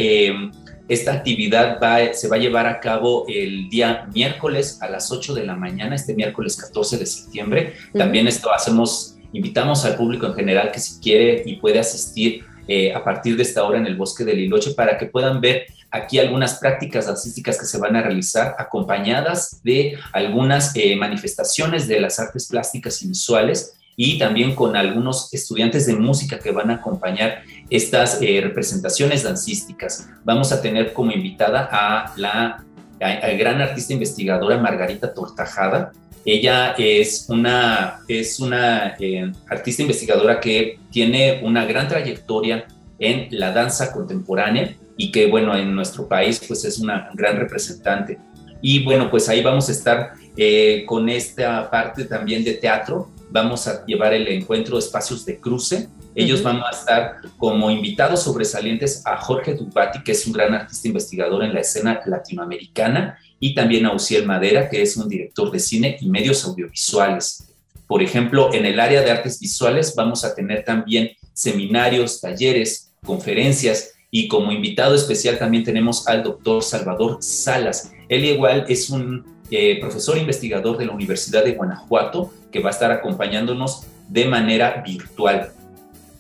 esta 0.91 1.13
actividad 1.13 1.79
se 2.13 2.27
va 2.27 2.35
a 2.35 2.39
llevar 2.41 2.67
a 2.67 2.81
cabo 2.81 3.25
el 3.29 3.69
día 3.69 4.09
miércoles 4.13 4.79
a 4.83 4.89
las 4.89 5.13
8 5.13 5.35
de 5.35 5.47
la 5.47 5.55
mañana, 5.55 5.95
este 5.95 6.15
miércoles 6.15 6.57
14 6.57 6.99
de 6.99 7.07
septiembre. 7.07 7.75
También 7.97 8.27
esto 8.27 8.53
hacemos, 8.53 9.15
invitamos 9.33 9.85
al 9.85 9.95
público 9.95 10.27
en 10.27 10.35
general 10.35 10.73
que 10.73 10.81
si 10.81 11.01
quiere 11.01 11.45
y 11.47 11.57
puede 11.57 11.79
asistir 11.79 12.45
eh, 12.67 12.93
a 12.93 13.05
partir 13.05 13.37
de 13.37 13.45
esta 13.45 13.63
hora 13.63 13.79
en 13.79 13.87
el 13.87 13.97
Bosque 13.97 14.25
del 14.25 14.39
Liloche 14.39 14.73
para 14.73 14.99
que 14.99 15.07
puedan 15.07 15.41
ver 15.41 15.67
aquí 15.93 16.19
algunas 16.19 16.55
prácticas 16.59 17.07
artísticas 17.07 17.57
que 17.57 17.67
se 17.67 17.79
van 17.79 17.95
a 17.95 18.03
realizar 18.03 18.57
acompañadas 18.59 19.61
de 19.63 19.97
algunas 20.13 20.75
eh, 20.75 20.97
manifestaciones 20.97 21.87
de 21.87 22.01
las 22.01 22.19
artes 22.19 22.49
plásticas 22.49 23.01
y 23.03 23.07
visuales 23.07 23.77
y 23.95 24.19
también 24.19 24.57
con 24.57 24.75
algunos 24.75 25.33
estudiantes 25.33 25.87
de 25.87 25.95
música 25.95 26.41
que 26.41 26.51
van 26.51 26.71
a 26.71 26.77
acompañar 26.77 27.43
estas 27.71 28.21
eh, 28.21 28.41
representaciones 28.43 29.23
dancísticas. 29.23 30.09
Vamos 30.25 30.53
a 30.53 30.61
tener 30.61 30.93
como 30.93 31.13
invitada 31.13 31.69
a 31.71 32.13
la 32.17 32.65
gran 32.99 33.63
artista 33.63 33.93
investigadora 33.93 34.59
Margarita 34.59 35.15
Tortajada. 35.15 35.93
Ella 36.25 36.75
es 36.77 37.27
una, 37.29 38.01
es 38.09 38.41
una 38.41 38.95
eh, 38.99 39.33
artista 39.49 39.83
investigadora 39.83 40.39
que 40.39 40.79
tiene 40.91 41.41
una 41.43 41.65
gran 41.65 41.89
trayectoria 41.89 42.67
en 42.99 43.29
la 43.31 43.53
danza 43.53 43.93
contemporánea 43.93 44.75
y 44.99 45.11
que, 45.11 45.29
bueno, 45.29 45.57
en 45.57 45.75
nuestro 45.75 46.07
país 46.07 46.43
pues 46.47 46.65
es 46.67 46.79
una 46.79 47.09
gran 47.15 47.37
representante. 47.37 48.19
Y 48.61 48.85
bueno, 48.85 49.11
pues 49.11 49.31
ahí 49.31 49.43
vamos 49.43 49.71
a 49.71 49.73
estar 49.73 50.13
eh, 50.37 50.85
con 50.87 51.09
esta 51.09 51.71
parte 51.71 52.05
también 52.05 52.45
de 52.45 52.55
teatro 52.55 53.09
vamos 53.31 53.67
a 53.67 53.85
llevar 53.87 54.13
el 54.13 54.29
encuentro 54.29 54.77
de 54.77 54.85
espacios 54.85 55.25
de 55.25 55.39
cruce. 55.39 55.89
Ellos 56.15 56.43
van 56.43 56.61
a 56.63 56.71
estar 56.71 57.17
como 57.39 57.71
invitados 57.71 58.23
sobresalientes 58.23 59.03
a 59.07 59.17
Jorge 59.17 59.55
Dupati, 59.55 60.03
que 60.03 60.13
es 60.13 60.27
un 60.27 60.33
gran 60.33 60.55
artista 60.55 60.89
investigador 60.89 61.45
en 61.45 61.55
la 61.55 61.61
escena 61.61 62.01
latinoamericana, 62.05 63.19
y 63.39 63.55
también 63.55 63.87
a 63.87 63.95
Uciel 63.95 64.27
Madera, 64.27 64.69
que 64.69 64.83
es 64.83 64.97
un 64.97 65.09
director 65.09 65.51
de 65.51 65.59
cine 65.59 65.97
y 66.01 66.09
medios 66.09 66.45
audiovisuales. 66.45 67.51
Por 67.87 68.03
ejemplo, 68.03 68.53
en 68.53 68.67
el 68.67 68.79
área 68.79 69.03
de 69.03 69.11
artes 69.11 69.41
visuales 69.41 69.95
vamos 69.97 70.25
a 70.25 70.35
tener 70.35 70.65
también 70.65 71.11
seminarios, 71.33 72.21
talleres, 72.21 72.93
conferencias 73.05 73.95
y 74.11 74.29
como 74.29 74.53
invitado 74.53 74.95
especial 74.95 75.39
también 75.39 75.65
tenemos 75.65 76.07
al 76.07 76.23
doctor 76.23 76.63
Salvador 76.63 77.19
Salas. 77.21 77.93
Él 78.09 78.25
igual 78.25 78.67
es 78.69 78.91
un 78.91 79.25
eh, 79.51 79.81
profesor 79.81 80.19
investigador 80.19 80.79
de 80.79 80.87
la 80.87 80.93
Universidad 80.93 81.45
de 81.45 81.53
Guanajuato, 81.53 82.33
que 82.53 82.61
va 82.61 82.71
a 82.71 82.73
estar 82.73 82.91
acompañándonos 82.93 83.85
de 84.09 84.25
manera 84.27 84.83
virtual. 84.85 85.53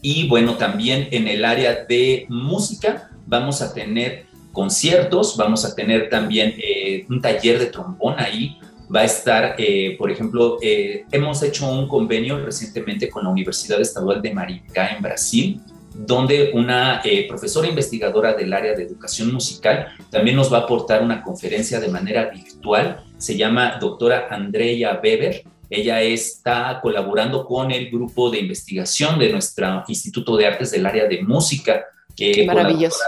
Y 0.02 0.28
bueno, 0.28 0.57
también 0.57 1.09
en 1.11 1.28
el 1.28 1.45
área 1.45 1.85
de 1.85 2.26
música 2.28 3.11
vamos 3.26 3.61
a 3.61 3.75
tener 3.75 4.26
conciertos, 4.52 5.37
vamos 5.37 5.64
a 5.64 5.75
tener 5.75 6.09
también 6.09 6.54
eh, 6.59 7.04
un 7.09 7.21
taller 7.21 7.59
de 7.59 7.66
trombón 7.66 8.14
ahí, 8.19 8.59
va 8.95 9.00
a 9.00 9.04
estar, 9.04 9.54
eh, 9.59 9.95
por 9.99 10.11
ejemplo, 10.11 10.59
eh, 10.62 11.04
hemos 11.12 11.42
hecho 11.42 11.71
un 11.71 11.87
convenio 11.87 12.45
recientemente 12.45 13.09
con 13.09 13.25
la 13.25 13.30
Universidad 13.30 13.80
Estadual 13.80 14.21
de 14.21 14.35
Maringá 14.35 14.88
en 14.88 15.02
Brasil, 15.02 15.61
donde 15.95 16.50
una 16.54 17.02
profesora 17.28 17.69
investigadora 17.69 18.33
del 18.33 18.52
área 18.52 18.75
de 18.75 18.85
educación 18.85 19.33
musical 19.33 19.88
también 20.09 20.37
nos 20.37 20.52
va 20.52 20.59
a 20.59 20.61
aportar 20.62 21.02
una 21.02 21.23
conferencia 21.23 21.78
de 21.78 21.88
manera 21.88 22.30
virtual, 22.30 23.04
se 23.19 23.37
llama 23.37 23.76
doctora 23.80 24.28
Andrea 24.30 24.99
Weber, 25.02 25.45
ella 25.71 26.03
está 26.03 26.81
colaborando 26.83 27.47
con 27.47 27.71
el 27.71 27.91
grupo 27.91 28.29
de 28.29 28.41
investigación 28.41 29.19
de 29.19 29.31
nuestro 29.31 29.85
Instituto 29.87 30.37
de 30.37 30.47
Artes 30.47 30.73
del 30.73 30.85
área 30.85 31.07
de 31.07 31.23
música. 31.23 31.85
Qué 32.17 32.45
maravilloso. 32.45 32.99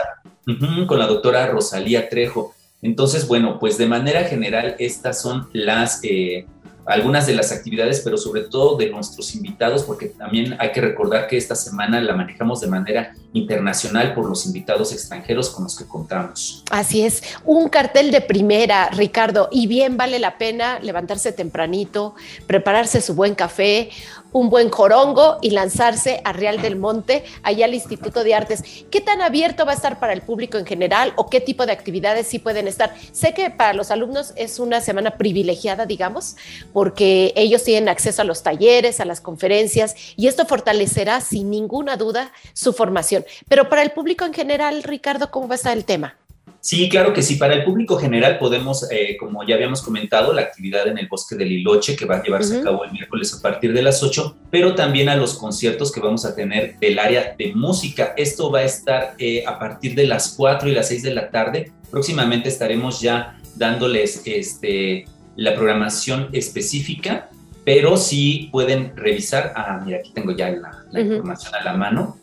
Con 0.47 0.59
la, 0.61 0.87
con 0.87 0.99
la 1.01 1.07
doctora 1.09 1.47
Rosalía 1.49 2.09
Trejo. 2.09 2.55
Entonces, 2.81 3.27
bueno, 3.27 3.59
pues 3.59 3.79
de 3.79 3.87
manera 3.87 4.25
general 4.25 4.77
estas 4.79 5.21
son 5.21 5.49
las 5.53 6.01
eh, 6.05 6.47
algunas 6.87 7.27
de 7.27 7.35
las 7.35 7.53
actividades, 7.53 8.01
pero 8.01 8.17
sobre 8.17 8.43
todo 8.43 8.77
de 8.77 8.91
nuestros 8.91 9.35
invitados, 9.35 9.85
porque 9.85 10.07
también 10.07 10.57
hay 10.59 10.73
que 10.73 10.81
recordar 10.81 11.27
que 11.29 11.37
esta 11.37 11.55
semana 11.55 12.01
la 12.01 12.15
manejamos 12.15 12.61
de 12.61 12.67
manera 12.67 13.15
internacional 13.33 14.15
por 14.15 14.29
los 14.29 14.47
invitados 14.47 14.93
extranjeros 14.93 15.51
con 15.51 15.65
los 15.65 15.77
que 15.77 15.87
contamos. 15.87 16.65
Así 16.71 17.03
es, 17.03 17.23
un 17.45 17.69
cartel 17.69 18.11
de 18.11 18.21
primera, 18.21 18.91
Ricardo, 18.91 19.49
y 19.51 19.67
bien 19.67 19.97
vale 19.97 20.19
la 20.19 20.39
pena 20.39 20.79
levantarse 20.81 21.33
tempranito, 21.33 22.15
prepararse 22.47 23.01
su 23.01 23.15
buen 23.15 23.35
café, 23.35 23.91
un 24.33 24.51
buen 24.51 24.71
jorongo 24.71 25.39
y 25.43 25.51
lanzarse 25.51 26.21
a 26.25 26.33
Real 26.33 26.61
del 26.61 26.77
Monte, 26.77 27.25
allá 27.43 27.67
al 27.67 27.75
Instituto 27.75 28.25
de 28.25 28.35
Artes. 28.35 28.85
¿Qué 28.91 29.01
tan 29.01 29.21
abierto 29.21 29.65
va 29.65 29.73
a 29.73 29.75
estar 29.75 29.99
para 29.99 30.13
el 30.13 30.23
público 30.23 30.59
en 30.59 30.67
general 30.67 31.13
o 31.17 31.29
qué 31.29 31.41
tipo 31.41 31.67
de 31.67 31.73
actividades 31.73 32.27
sí 32.27 32.39
pueden 32.39 32.69
estar? 32.69 32.95
Sé 33.13 33.35
que 33.35 33.51
para 33.51 33.73
los 33.73 33.91
alumnos 33.91 34.33
es 34.37 34.59
una 34.59 34.81
semana 34.81 35.13
privilegiada, 35.13 35.87
digamos, 35.87 36.37
porque 36.73 37.33
ellos 37.37 37.63
tienen 37.65 37.89
acceso 37.89 38.23
a 38.23 38.25
los 38.25 38.43
talleres, 38.43 39.01
a 39.01 39.05
las 39.05 39.21
conferencias 39.21 39.95
y 40.17 40.27
esto 40.27 40.47
fortalecerá 40.47 41.21
sin 41.21 41.51
ninguna 41.51 41.97
duda 41.97 42.33
su 42.53 42.73
formación. 42.73 43.25
Pero 43.49 43.69
para 43.69 43.83
el 43.83 43.93
público 43.93 44.25
en 44.25 44.35
general, 44.35 44.83
Ricardo, 44.83 45.31
¿cómo 45.31 45.49
va 45.49 45.55
a 45.55 45.57
estar 45.57 45.77
el 45.77 45.85
tema? 45.85 46.17
Sí, 46.63 46.89
claro 46.89 47.13
que 47.13 47.23
sí. 47.23 47.35
Para 47.35 47.55
el 47.55 47.65
público 47.65 47.97
general 47.99 48.39
podemos, 48.39 48.89
eh, 48.89 49.17
como 49.19 49.45
ya 49.45 49.57
habíamos 49.57 49.83
comentado, 49.83 50.33
la 50.33 50.43
actividad 50.43 50.87
en 50.87 50.97
el 50.97 51.09
Bosque 51.09 51.35
del 51.35 51.49
Liloche 51.49 51.97
que 51.97 52.05
va 52.05 52.19
a 52.19 52.23
llevarse 52.23 52.61
a 52.61 52.63
cabo 52.63 52.85
el 52.85 52.93
miércoles 52.93 53.35
a 53.35 53.43
partir 53.43 53.73
de 53.73 53.83
las 53.83 54.01
8, 54.01 54.37
pero 54.49 54.77
también 54.77 55.09
a 55.09 55.17
los 55.17 55.35
conciertos 55.35 55.91
que 55.91 55.99
vamos 55.99 56.25
a 56.25 56.37
tener 56.37 56.79
del 56.79 57.01
área 57.01 57.35
de 57.37 57.53
música. 57.53 58.15
Esto 58.17 58.53
va 58.53 58.61
a 58.61 58.63
estar 58.63 59.17
eh, 59.19 59.43
a 59.45 59.59
partir 59.59 59.97
de 59.97 60.07
las 60.07 60.35
4 60.37 60.69
y 60.69 60.73
las 60.73 60.87
6 60.87 61.03
de 61.03 61.13
la 61.13 61.31
tarde. 61.31 61.73
Próximamente 61.91 62.49
estaremos 62.49 63.01
ya 63.01 63.41
dándoles 63.57 64.23
este, 64.25 65.07
la 65.35 65.57
programación 65.57 66.29
específica, 66.31 67.29
pero 67.65 67.97
sí 67.97 68.51
pueden 68.53 68.97
revisar. 68.97 69.53
Ah, 69.57 69.83
mira, 69.85 69.99
aquí 69.99 70.13
tengo 70.15 70.31
ya 70.31 70.49
la, 70.51 71.01
información 71.01 71.57
a 71.57 71.65
la 71.65 71.73
mano. 71.73 72.19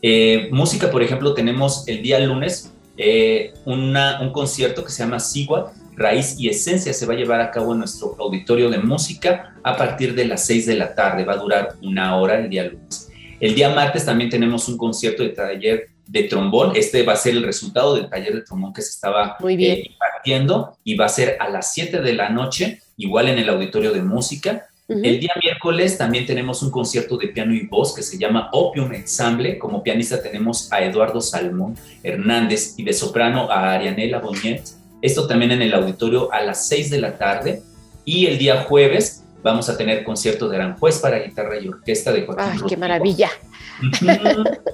Eh, 0.00 0.48
música, 0.52 0.92
por 0.92 1.02
ejemplo, 1.02 1.34
tenemos 1.34 1.88
el 1.88 2.02
día 2.02 2.20
lunes 2.20 2.70
eh, 2.96 3.54
un 3.64 4.30
concierto 4.32 4.84
que 4.84 4.90
se 4.90 5.02
llama 5.02 5.20
Sigua, 5.20 5.72
Raíz 5.96 6.36
y 6.38 6.48
Esencia. 6.48 6.92
Se 6.92 7.06
va 7.06 7.14
a 7.14 7.16
llevar 7.16 7.40
a 7.40 7.50
cabo 7.50 7.72
en 7.72 7.80
nuestro 7.80 8.16
auditorio 8.18 8.70
de 8.70 8.78
música 8.78 9.54
a 9.62 9.76
partir 9.76 10.14
de 10.14 10.26
las 10.26 10.44
6 10.46 10.66
de 10.66 10.76
la 10.76 10.94
tarde. 10.94 11.24
Va 11.24 11.34
a 11.34 11.38
durar 11.38 11.74
una 11.82 12.16
hora 12.16 12.38
el 12.38 12.48
día 12.48 12.64
lunes. 12.64 13.10
El 13.40 13.54
día 13.54 13.70
martes 13.70 14.04
también 14.04 14.30
tenemos 14.30 14.68
un 14.68 14.76
concierto 14.76 15.22
de 15.22 15.30
taller 15.30 15.88
de 16.06 16.24
trombón. 16.24 16.72
Este 16.74 17.02
va 17.02 17.14
a 17.14 17.16
ser 17.16 17.34
el 17.34 17.42
resultado 17.42 17.94
del 17.94 18.08
taller 18.08 18.34
de 18.34 18.42
trombón 18.42 18.72
que 18.72 18.82
se 18.82 18.90
estaba 18.90 19.36
eh, 19.48 19.84
impartiendo 19.90 20.76
y 20.84 20.96
va 20.96 21.06
a 21.06 21.08
ser 21.08 21.36
a 21.40 21.48
las 21.48 21.72
7 21.72 22.00
de 22.00 22.12
la 22.12 22.28
noche, 22.30 22.80
igual 22.96 23.28
en 23.28 23.38
el 23.38 23.48
auditorio 23.48 23.92
de 23.92 24.02
música. 24.02 24.66
El 24.86 25.18
día 25.18 25.32
miércoles 25.42 25.96
también 25.96 26.26
tenemos 26.26 26.62
un 26.62 26.70
concierto 26.70 27.16
de 27.16 27.28
piano 27.28 27.54
y 27.54 27.66
voz 27.66 27.94
que 27.94 28.02
se 28.02 28.18
llama 28.18 28.50
Opium 28.52 28.92
Ensemble. 28.92 29.58
Como 29.58 29.82
pianista 29.82 30.22
tenemos 30.22 30.70
a 30.70 30.84
Eduardo 30.84 31.22
Salmón 31.22 31.74
Hernández 32.02 32.74
y 32.76 32.84
de 32.84 32.92
soprano 32.92 33.50
a 33.50 33.72
Arianela 33.72 34.18
Bonet. 34.18 34.62
Esto 35.00 35.26
también 35.26 35.52
en 35.52 35.62
el 35.62 35.72
auditorio 35.72 36.30
a 36.30 36.42
las 36.42 36.68
6 36.68 36.90
de 36.90 37.00
la 37.00 37.16
tarde. 37.16 37.62
Y 38.04 38.26
el 38.26 38.36
día 38.36 38.64
jueves 38.64 39.24
vamos 39.42 39.70
a 39.70 39.78
tener 39.78 40.04
concierto 40.04 40.50
de 40.50 40.56
Aranjuez 40.56 40.98
para 40.98 41.18
guitarra 41.18 41.58
y 41.58 41.68
orquesta 41.68 42.12
de 42.12 42.26
Joaquín 42.26 42.44
¡Ay, 42.46 42.58
qué 42.68 42.76
maravilla! 42.76 43.30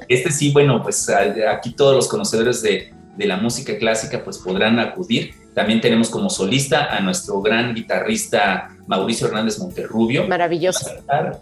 Este 0.08 0.32
sí, 0.32 0.52
bueno, 0.52 0.82
pues 0.82 1.08
aquí 1.48 1.70
todos 1.70 1.94
los 1.94 2.08
conocedores 2.08 2.62
de, 2.62 2.92
de 3.16 3.26
la 3.26 3.36
música 3.36 3.78
clásica 3.78 4.24
pues 4.24 4.38
podrán 4.38 4.80
acudir. 4.80 5.34
También 5.54 5.80
tenemos 5.80 6.10
como 6.10 6.30
solista 6.30 6.94
a 6.94 7.00
nuestro 7.00 7.40
gran 7.42 7.74
guitarrista 7.74 8.68
Mauricio 8.86 9.26
Hernández 9.26 9.58
Monterrubio. 9.58 10.26
Maravilloso. 10.26 10.90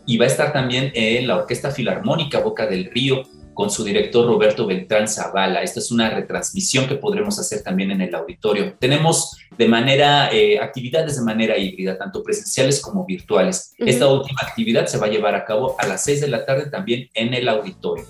y 0.07 0.17
va 0.17 0.25
a 0.25 0.29
estar 0.29 0.53
también 0.53 0.91
en 0.95 1.27
la 1.27 1.37
Orquesta 1.37 1.71
Filarmónica 1.71 2.41
Boca 2.41 2.67
del 2.67 2.91
Río 2.91 3.23
con 3.59 3.71
su 3.71 3.83
director 3.83 4.25
Roberto 4.25 4.67
Beltrán 4.67 5.09
Zavala. 5.09 5.63
Esta 5.63 5.81
es 5.81 5.91
una 5.91 6.11
retransmisión 6.11 6.87
que 6.87 6.95
podremos 6.95 7.41
hacer 7.41 7.63
también 7.63 7.91
en 7.91 8.01
el 8.01 8.15
auditorio. 8.15 8.75
Tenemos 8.79 9.37
de 9.59 9.67
manera, 9.67 10.31
eh, 10.33 10.61
actividades 10.61 11.17
de 11.17 11.25
manera 11.25 11.59
híbrida, 11.59 11.99
tanto 11.99 12.23
presenciales 12.23 12.81
como 12.81 13.05
virtuales. 13.05 13.75
Esta 13.79 14.07
última 14.07 14.43
actividad 14.43 14.87
se 14.87 14.97
va 14.97 15.07
a 15.07 15.11
llevar 15.11 15.35
a 15.35 15.45
cabo 15.45 15.75
a 15.77 15.89
las 15.89 16.05
6 16.05 16.21
de 16.21 16.29
la 16.29 16.47
tarde 16.47 16.71
también 16.71 17.09
en 17.15 17.35
el 17.35 17.49
auditorio. 17.49 18.05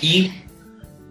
Y... 0.00 0.32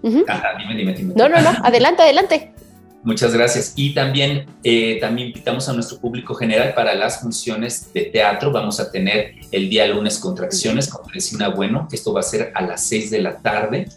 dime, 0.03 0.75
dime, 0.75 0.93
dime. 0.93 1.13
No, 1.15 1.29
no, 1.29 1.39
no, 1.39 1.51
adelante, 1.63 2.03
adelante. 2.03 2.53
Muchas 3.03 3.33
gracias. 3.33 3.73
Y 3.75 3.95
también, 3.95 4.45
eh, 4.63 4.99
también 4.99 5.29
invitamos 5.29 5.67
a 5.67 5.73
nuestro 5.73 5.97
público 5.97 6.35
general 6.35 6.73
para 6.75 6.93
las 6.93 7.19
funciones 7.21 7.91
de 7.93 8.01
teatro. 8.03 8.51
Vamos 8.51 8.79
a 8.79 8.91
tener 8.91 9.33
el 9.51 9.69
día 9.69 9.87
lunes 9.87 10.19
contracciones 10.19 10.87
con 10.87 11.09
Resina 11.09 11.49
Bueno. 11.49 11.87
Esto 11.91 12.13
va 12.13 12.19
a 12.19 12.23
ser 12.23 12.51
a 12.53 12.61
las 12.61 12.85
6 12.87 13.09
de 13.09 13.21
la 13.21 13.37
tarde. 13.37 13.87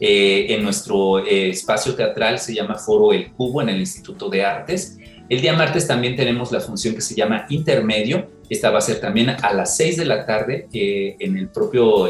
Eh, 0.00 0.46
en 0.50 0.62
nuestro 0.62 1.24
eh, 1.24 1.48
espacio 1.48 1.94
teatral 1.94 2.38
se 2.38 2.54
llama 2.54 2.74
Foro 2.74 3.12
El 3.14 3.30
Cubo 3.32 3.62
en 3.62 3.70
el 3.70 3.80
Instituto 3.80 4.28
de 4.28 4.44
Artes. 4.44 4.98
El 5.30 5.40
día 5.40 5.54
martes 5.54 5.86
también 5.86 6.14
tenemos 6.14 6.52
la 6.52 6.60
función 6.60 6.94
que 6.94 7.00
se 7.00 7.14
llama 7.14 7.46
Intermedio. 7.48 8.28
Esta 8.50 8.70
va 8.70 8.78
a 8.78 8.82
ser 8.82 9.00
también 9.00 9.30
a 9.30 9.52
las 9.54 9.78
6 9.78 9.96
de 9.96 10.04
la 10.04 10.26
tarde 10.26 10.68
en 10.74 11.38
el 11.38 11.48
propio 11.48 12.06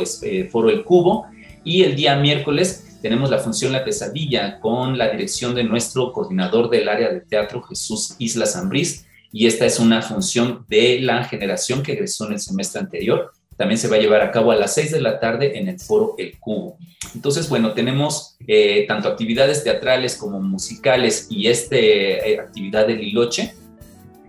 Foro 0.51 0.71
El 0.71 0.83
Cubo. 0.83 1.27
Y 1.63 1.85
el 1.85 1.95
día 1.95 2.17
miércoles 2.17 2.92
tenemos 3.03 3.31
la 3.31 3.39
función 3.39 3.73
La 3.73 3.85
Pesadilla 3.85 4.61
con 4.61 4.97
la 4.97 5.11
dirección 5.11 5.55
de 5.55 5.65
nuestro 5.65 6.13
coordinador 6.13 6.71
del 6.71 6.89
área 6.89 7.11
de 7.11 7.21
teatro, 7.21 7.61
Jesús 7.63 8.15
Isla 8.19 8.47
Zambriz, 8.47 9.07
y 9.33 9.47
esta 9.47 9.67
es 9.67 9.81
una 9.81 10.03
función 10.03 10.65
de 10.69 11.01
la 11.01 11.25
generación 11.25 11.83
que 11.83 11.93
egresó 11.93 12.27
en 12.27 12.35
el 12.35 12.39
semestre 12.39 12.81
anterior. 12.81 13.33
También 13.57 13.79
se 13.79 13.89
va 13.89 13.97
a 13.97 13.99
llevar 13.99 14.23
a 14.23 14.31
cabo 14.31 14.53
a 14.53 14.57
las 14.57 14.75
6 14.75 14.93
de 14.93 15.01
la 15.01 15.19
tarde 15.19 15.59
en 15.59 15.69
el 15.69 15.81
foro 15.81 16.15
El 16.17 16.39
Cubo. 16.39 16.79
Entonces, 17.15 17.49
bueno, 17.49 17.73
tenemos 17.73 18.37
eh, 18.47 18.85
tanto 18.87 19.09
actividades 19.09 19.65
teatrales 19.65 20.17
como 20.17 20.41
musicales 20.41 21.27
y 21.29 21.49
esta 21.49 21.77
eh, 21.77 22.39
actividad 22.39 22.87
de 22.87 22.95
Liloche 22.95 23.55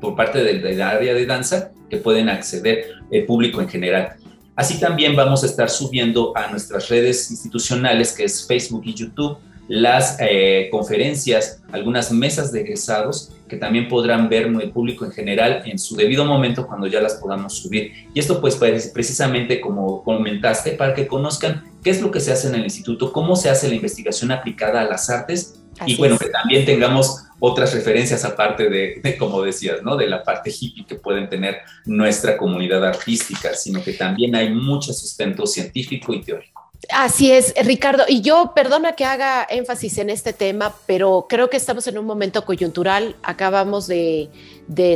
por 0.02 0.16
parte 0.16 0.44
del, 0.44 0.62
del 0.62 0.82
área 0.82 1.14
de 1.14 1.26
danza 1.26 1.72
que 1.90 1.98
pueden 1.98 2.28
acceder 2.28 2.86
el 3.12 3.26
público 3.26 3.62
en 3.62 3.70
general. 3.70 4.16
Así 4.56 4.80
también 4.80 5.16
vamos 5.16 5.44
a 5.44 5.48
estar 5.48 5.70
subiendo 5.70 6.36
a 6.36 6.48
nuestras 6.52 6.90
redes 6.90 7.32
institucionales, 7.32 8.14
que 8.14 8.26
es 8.26 8.46
Facebook 8.46 8.84
y 8.86 8.94
YouTube, 8.94 9.38
las 9.68 10.18
eh, 10.20 10.68
conferencias, 10.72 11.62
algunas 11.72 12.12
mesas 12.12 12.52
de 12.52 12.62
egresados 12.62 13.32
que 13.48 13.58
también 13.58 13.88
podrán 13.88 14.30
ver 14.30 14.44
el 14.48 14.72
público 14.72 15.06
en 15.06 15.12
general 15.12 15.64
en 15.66 15.78
su 15.78 15.96
debido 15.96 16.26
momento 16.26 16.68
cuando 16.68 16.88
ya 16.88 17.02
las 17.02 17.16
podamos 17.16 17.54
subir. 17.54 17.92
Y 18.14 18.20
esto 18.20 18.42
pues 18.42 18.56
precisamente 18.56 19.62
como 19.62 20.04
comentaste, 20.04 20.72
para 20.72 20.94
que 20.94 21.08
conozcan 21.08 21.64
qué 21.84 21.92
es 21.92 22.02
lo 22.02 22.12
que 22.12 22.20
se 22.20 22.32
hace 22.32 22.48
en 22.48 22.56
el 22.56 22.64
instituto, 22.64 23.12
cómo 23.12 23.36
se 23.36 23.50
hace 23.50 23.68
la 23.68 23.76
investigación 23.76 24.32
aplicada 24.32 24.82
a 24.82 24.86
las 24.86 25.10
artes 25.10 25.63
y 25.86 25.98
bueno, 25.98 26.18
que 26.18 26.30
también 26.30 26.66
tengamos 26.66 27.24
otras 27.40 27.74
referencias 27.74 28.24
aparte 28.24 28.70
de, 28.70 29.18
como 29.18 29.42
decías, 29.42 29.84
¿no? 29.84 29.98
De 29.98 30.08
la 30.08 30.24
parte 30.24 30.50
hippie 30.50 30.86
que 30.86 30.96
pueden 30.96 31.28
tener 31.30 31.58
nuestra 31.86 32.38
comunidad 32.38 32.86
artística, 32.86 33.54
sino 33.54 33.84
que 33.84 33.94
también 33.94 34.36
hay 34.36 34.50
mucho 34.50 34.94
sustento 34.94 35.46
científico 35.46 36.14
y 36.14 36.22
teórico. 36.22 36.63
Así 36.90 37.32
es, 37.32 37.54
Ricardo. 37.64 38.04
Y 38.08 38.22
yo, 38.22 38.52
perdona 38.54 38.94
que 38.94 39.06
haga 39.06 39.46
énfasis 39.50 39.98
en 40.00 40.10
este 40.10 40.34
tema, 40.34 40.76
pero 40.86 41.28
creo 41.30 41.50
que 41.50 41.56
estamos 41.56 41.88
en 41.88 41.98
un 41.98 42.06
momento 42.06 42.44
coyuntural. 42.44 43.16
Acabamos 43.24 43.88
de, 43.88 44.30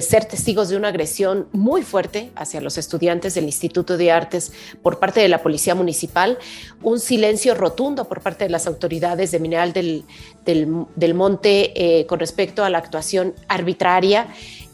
ser 0.01 0.25
testigos 0.25 0.69
de 0.69 0.75
una 0.75 0.89
agresión 0.89 1.47
muy 1.53 1.83
fuerte 1.83 2.31
hacia 2.35 2.59
los 2.59 2.77
estudiantes 2.77 3.35
del 3.35 3.45
Instituto 3.45 3.95
de 3.95 4.11
Artes 4.11 4.51
por 4.81 4.99
parte 4.99 5.21
de 5.21 5.29
la 5.29 5.41
Policía 5.41 5.75
Municipal, 5.75 6.37
un 6.81 6.99
silencio 6.99 7.55
rotundo 7.55 8.05
por 8.07 8.21
parte 8.21 8.43
de 8.43 8.49
las 8.49 8.67
autoridades 8.67 9.31
de 9.31 9.39
Mineral 9.39 9.71
del, 9.71 11.13
Monte 11.15 11.71
eh, 11.75 12.05
con 12.05 12.19
respecto 12.19 12.63
a 12.63 12.69
la 12.69 12.79
actuación 12.79 13.33
arbitraria 13.47 14.27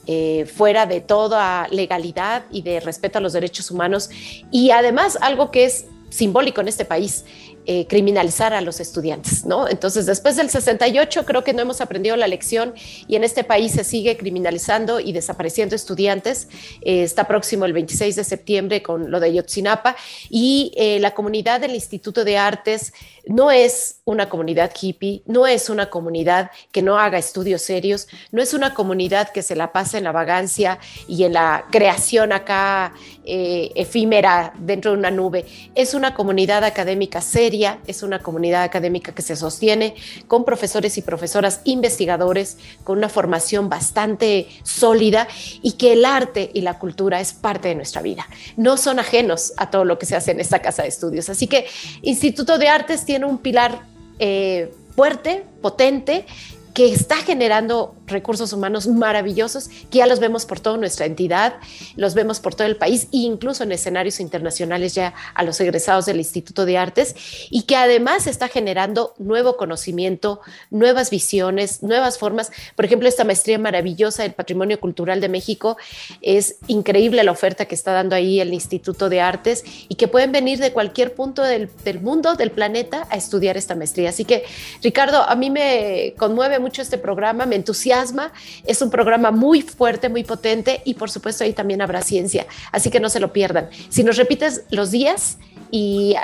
eh, 0.06 0.46
fuera 0.46 0.86
de 0.86 1.00
toda 1.00 1.68
legalidad 1.70 2.44
y 2.52 2.62
de 2.62 2.80
respeto 2.80 3.20
a 3.20 3.22
los 3.22 3.34
derechos 3.34 3.72
humanos. 3.72 4.10
Y 4.52 4.72
además 4.72 5.18
algo 5.22 5.50
que 5.50 5.66
es 5.66 5.86
simbólico 6.14 6.62
en 6.62 6.68
este 6.68 6.86
país, 6.86 7.26
eh, 7.66 7.88
criminalizar 7.88 8.54
a 8.54 8.60
los 8.60 8.82
estudiantes, 8.82 9.46
¿no? 9.46 9.70
Entonces, 9.70 10.06
después 10.06 10.36
del 10.36 10.50
68 10.50 11.24
creo 11.24 11.46
que 11.46 11.54
no 11.54 11.62
hemos 11.62 11.80
aprendido 11.80 12.18
la 12.18 12.28
lección 12.28 12.74
y 13.08 13.16
en 13.16 13.24
este 13.24 13.46
país 13.46 13.72
se 13.72 13.86
sigue 13.86 14.18
criminalizando 14.18 15.00
y 15.00 15.14
desapareciendo 15.14 15.74
estudiantes. 15.74 16.50
Eh, 16.82 17.04
está 17.04 17.26
próximo 17.26 17.64
el 17.64 17.72
26 17.72 18.18
de 18.18 18.26
septiembre 18.26 18.84
con 18.84 19.10
lo 19.10 19.22
de 19.22 19.34
Yotzinapa 19.34 19.96
y 20.30 20.74
eh, 20.76 21.00
la 21.00 21.14
comunidad 21.14 21.62
del 21.62 21.74
Instituto 21.74 22.26
de 22.26 22.38
Artes 22.38 22.92
no 23.26 23.50
es 23.50 24.02
una 24.04 24.28
comunidad 24.28 24.74
hippie, 24.78 25.24
no 25.26 25.48
es 25.48 25.70
una 25.70 25.90
comunidad 25.90 26.52
que 26.74 26.82
no 26.82 27.00
haga 27.00 27.18
estudios 27.18 27.62
serios, 27.62 28.10
no 28.34 28.42
es 28.42 28.54
una 28.54 28.74
comunidad 28.74 29.30
que 29.30 29.42
se 29.42 29.56
la 29.56 29.72
pase 29.72 30.00
en 30.00 30.04
la 30.04 30.12
vagancia 30.12 30.80
y 31.08 31.24
en 31.24 31.32
la 31.32 31.68
creación 31.72 32.34
acá 32.34 32.94
efímera 33.24 34.54
dentro 34.60 34.92
de 34.92 34.98
una 34.98 35.12
nube. 35.12 35.46
Es 35.74 35.94
una 35.94 36.14
comunidad 36.14 36.66
académica 36.66 37.22
seria 37.22 37.53
es 37.86 38.02
una 38.02 38.20
comunidad 38.20 38.64
académica 38.64 39.14
que 39.14 39.22
se 39.22 39.36
sostiene 39.36 39.96
con 40.28 40.44
profesores 40.44 40.98
y 40.98 41.02
profesoras 41.02 41.62
investigadores, 41.66 42.58
con 42.84 42.98
una 42.98 43.10
formación 43.10 43.70
bastante 43.70 44.48
sólida 44.64 45.28
y 45.62 45.74
que 45.74 45.94
el 45.94 46.06
arte 46.06 46.50
y 46.54 46.62
la 46.62 46.80
cultura 46.80 47.20
es 47.20 47.34
parte 47.34 47.68
de 47.68 47.76
nuestra 47.76 48.02
vida. 48.02 48.28
No 48.58 48.78
son 48.78 49.00
ajenos 49.00 49.54
a 49.58 49.70
todo 49.70 49.86
lo 49.86 50.00
que 50.00 50.06
se 50.06 50.16
hace 50.16 50.32
en 50.32 50.40
esta 50.40 50.62
casa 50.62 50.82
de 50.82 50.90
estudios. 50.90 51.30
Así 51.30 51.48
que 51.48 51.68
Instituto 52.02 52.58
de 52.58 52.70
Artes 52.70 53.06
tiene 53.06 53.26
un 53.26 53.38
pilar 53.38 53.84
eh, 54.18 54.74
fuerte, 54.96 55.44
potente, 55.62 56.26
que 56.74 56.92
está 56.92 57.18
generando 57.18 57.96
recursos 58.08 58.52
humanos 58.52 58.88
maravillosos, 58.88 59.70
que 59.90 60.00
ya 60.00 60.08
los 60.08 60.20
vemos 60.20 60.46
por 60.46 60.60
toda 60.60 60.78
nuestra 60.78 61.06
entidad, 61.06 61.56
los 61.96 62.16
vemos 62.16 62.40
por 62.40 62.56
todo 62.56 62.68
el 62.68 62.76
país 62.78 63.04
e 63.12 63.18
incluso 63.18 63.64
en 63.64 63.72
escenarios 63.72 64.20
internacionales 64.20 64.96
ya 64.96 65.14
a 65.36 65.44
los 65.44 65.60
egresados 65.60 66.06
del 66.06 66.18
Instituto 66.18 66.66
de 66.66 66.78
Artes, 66.78 67.16
y 67.50 67.64
que 67.64 67.76
además 67.76 68.28
está 68.28 68.48
generando 68.48 69.14
nuevo 69.20 69.56
conocimiento, 69.56 70.42
nuevas 70.72 71.10
visiones, 71.10 71.84
nuevas 71.84 72.18
formas. 72.18 72.52
Por 72.76 72.86
ejemplo, 72.86 73.08
esta 73.08 73.24
maestría 73.24 73.60
maravillosa 73.60 74.24
del 74.24 74.34
Patrimonio 74.34 74.80
Cultural 74.80 75.22
de 75.22 75.30
México, 75.30 75.78
es 76.22 76.58
increíble 76.68 77.24
la 77.24 77.32
oferta 77.32 77.66
que 77.66 77.76
está 77.76 77.94
dando 77.94 78.16
ahí 78.16 78.40
el 78.40 78.54
Instituto 78.54 79.10
de 79.10 79.22
Artes 79.22 79.64
y 79.88 79.96
que 79.96 80.08
pueden 80.08 80.32
venir 80.32 80.60
de 80.60 80.74
cualquier 80.74 81.14
punto 81.14 81.44
del, 81.44 81.70
del 81.84 82.02
mundo, 82.02 82.36
del 82.36 82.52
planeta, 82.52 83.08
a 83.10 83.16
estudiar 83.16 83.58
esta 83.58 83.76
maestría. 83.76 84.10
Así 84.10 84.26
que, 84.26 84.44
Ricardo, 84.82 85.22
a 85.22 85.36
mí 85.36 85.50
me 85.50 86.16
conmueve 86.18 86.60
mucho 86.64 86.82
este 86.82 86.98
programa, 86.98 87.46
me 87.46 87.56
entusiasma, 87.56 88.32
es 88.66 88.82
un 88.82 88.90
programa 88.90 89.30
muy 89.30 89.62
fuerte, 89.62 90.10
muy 90.10 90.24
potente 90.24 90.82
y 90.86 90.96
por 90.96 91.12
supuesto 91.12 91.44
ahí 91.44 91.54
también 91.54 91.82
habrá 91.82 92.02
ciencia, 92.02 92.48
así 92.72 92.90
que 92.90 93.00
no 93.00 93.10
se 93.10 93.20
lo 93.20 93.32
pierdan. 93.32 93.70
Si 93.90 94.04
nos 94.04 94.18
repites 94.18 94.64
los 94.72 94.90
días 94.90 95.38
y 95.70 96.16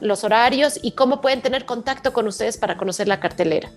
los 0.00 0.24
horarios 0.24 0.80
y 0.82 0.92
cómo 0.92 1.20
pueden 1.20 1.42
tener 1.42 1.64
contacto 1.64 2.12
con 2.12 2.26
ustedes 2.26 2.56
para 2.56 2.76
conocer 2.76 3.06
la 3.06 3.20
cartelera. 3.20 3.70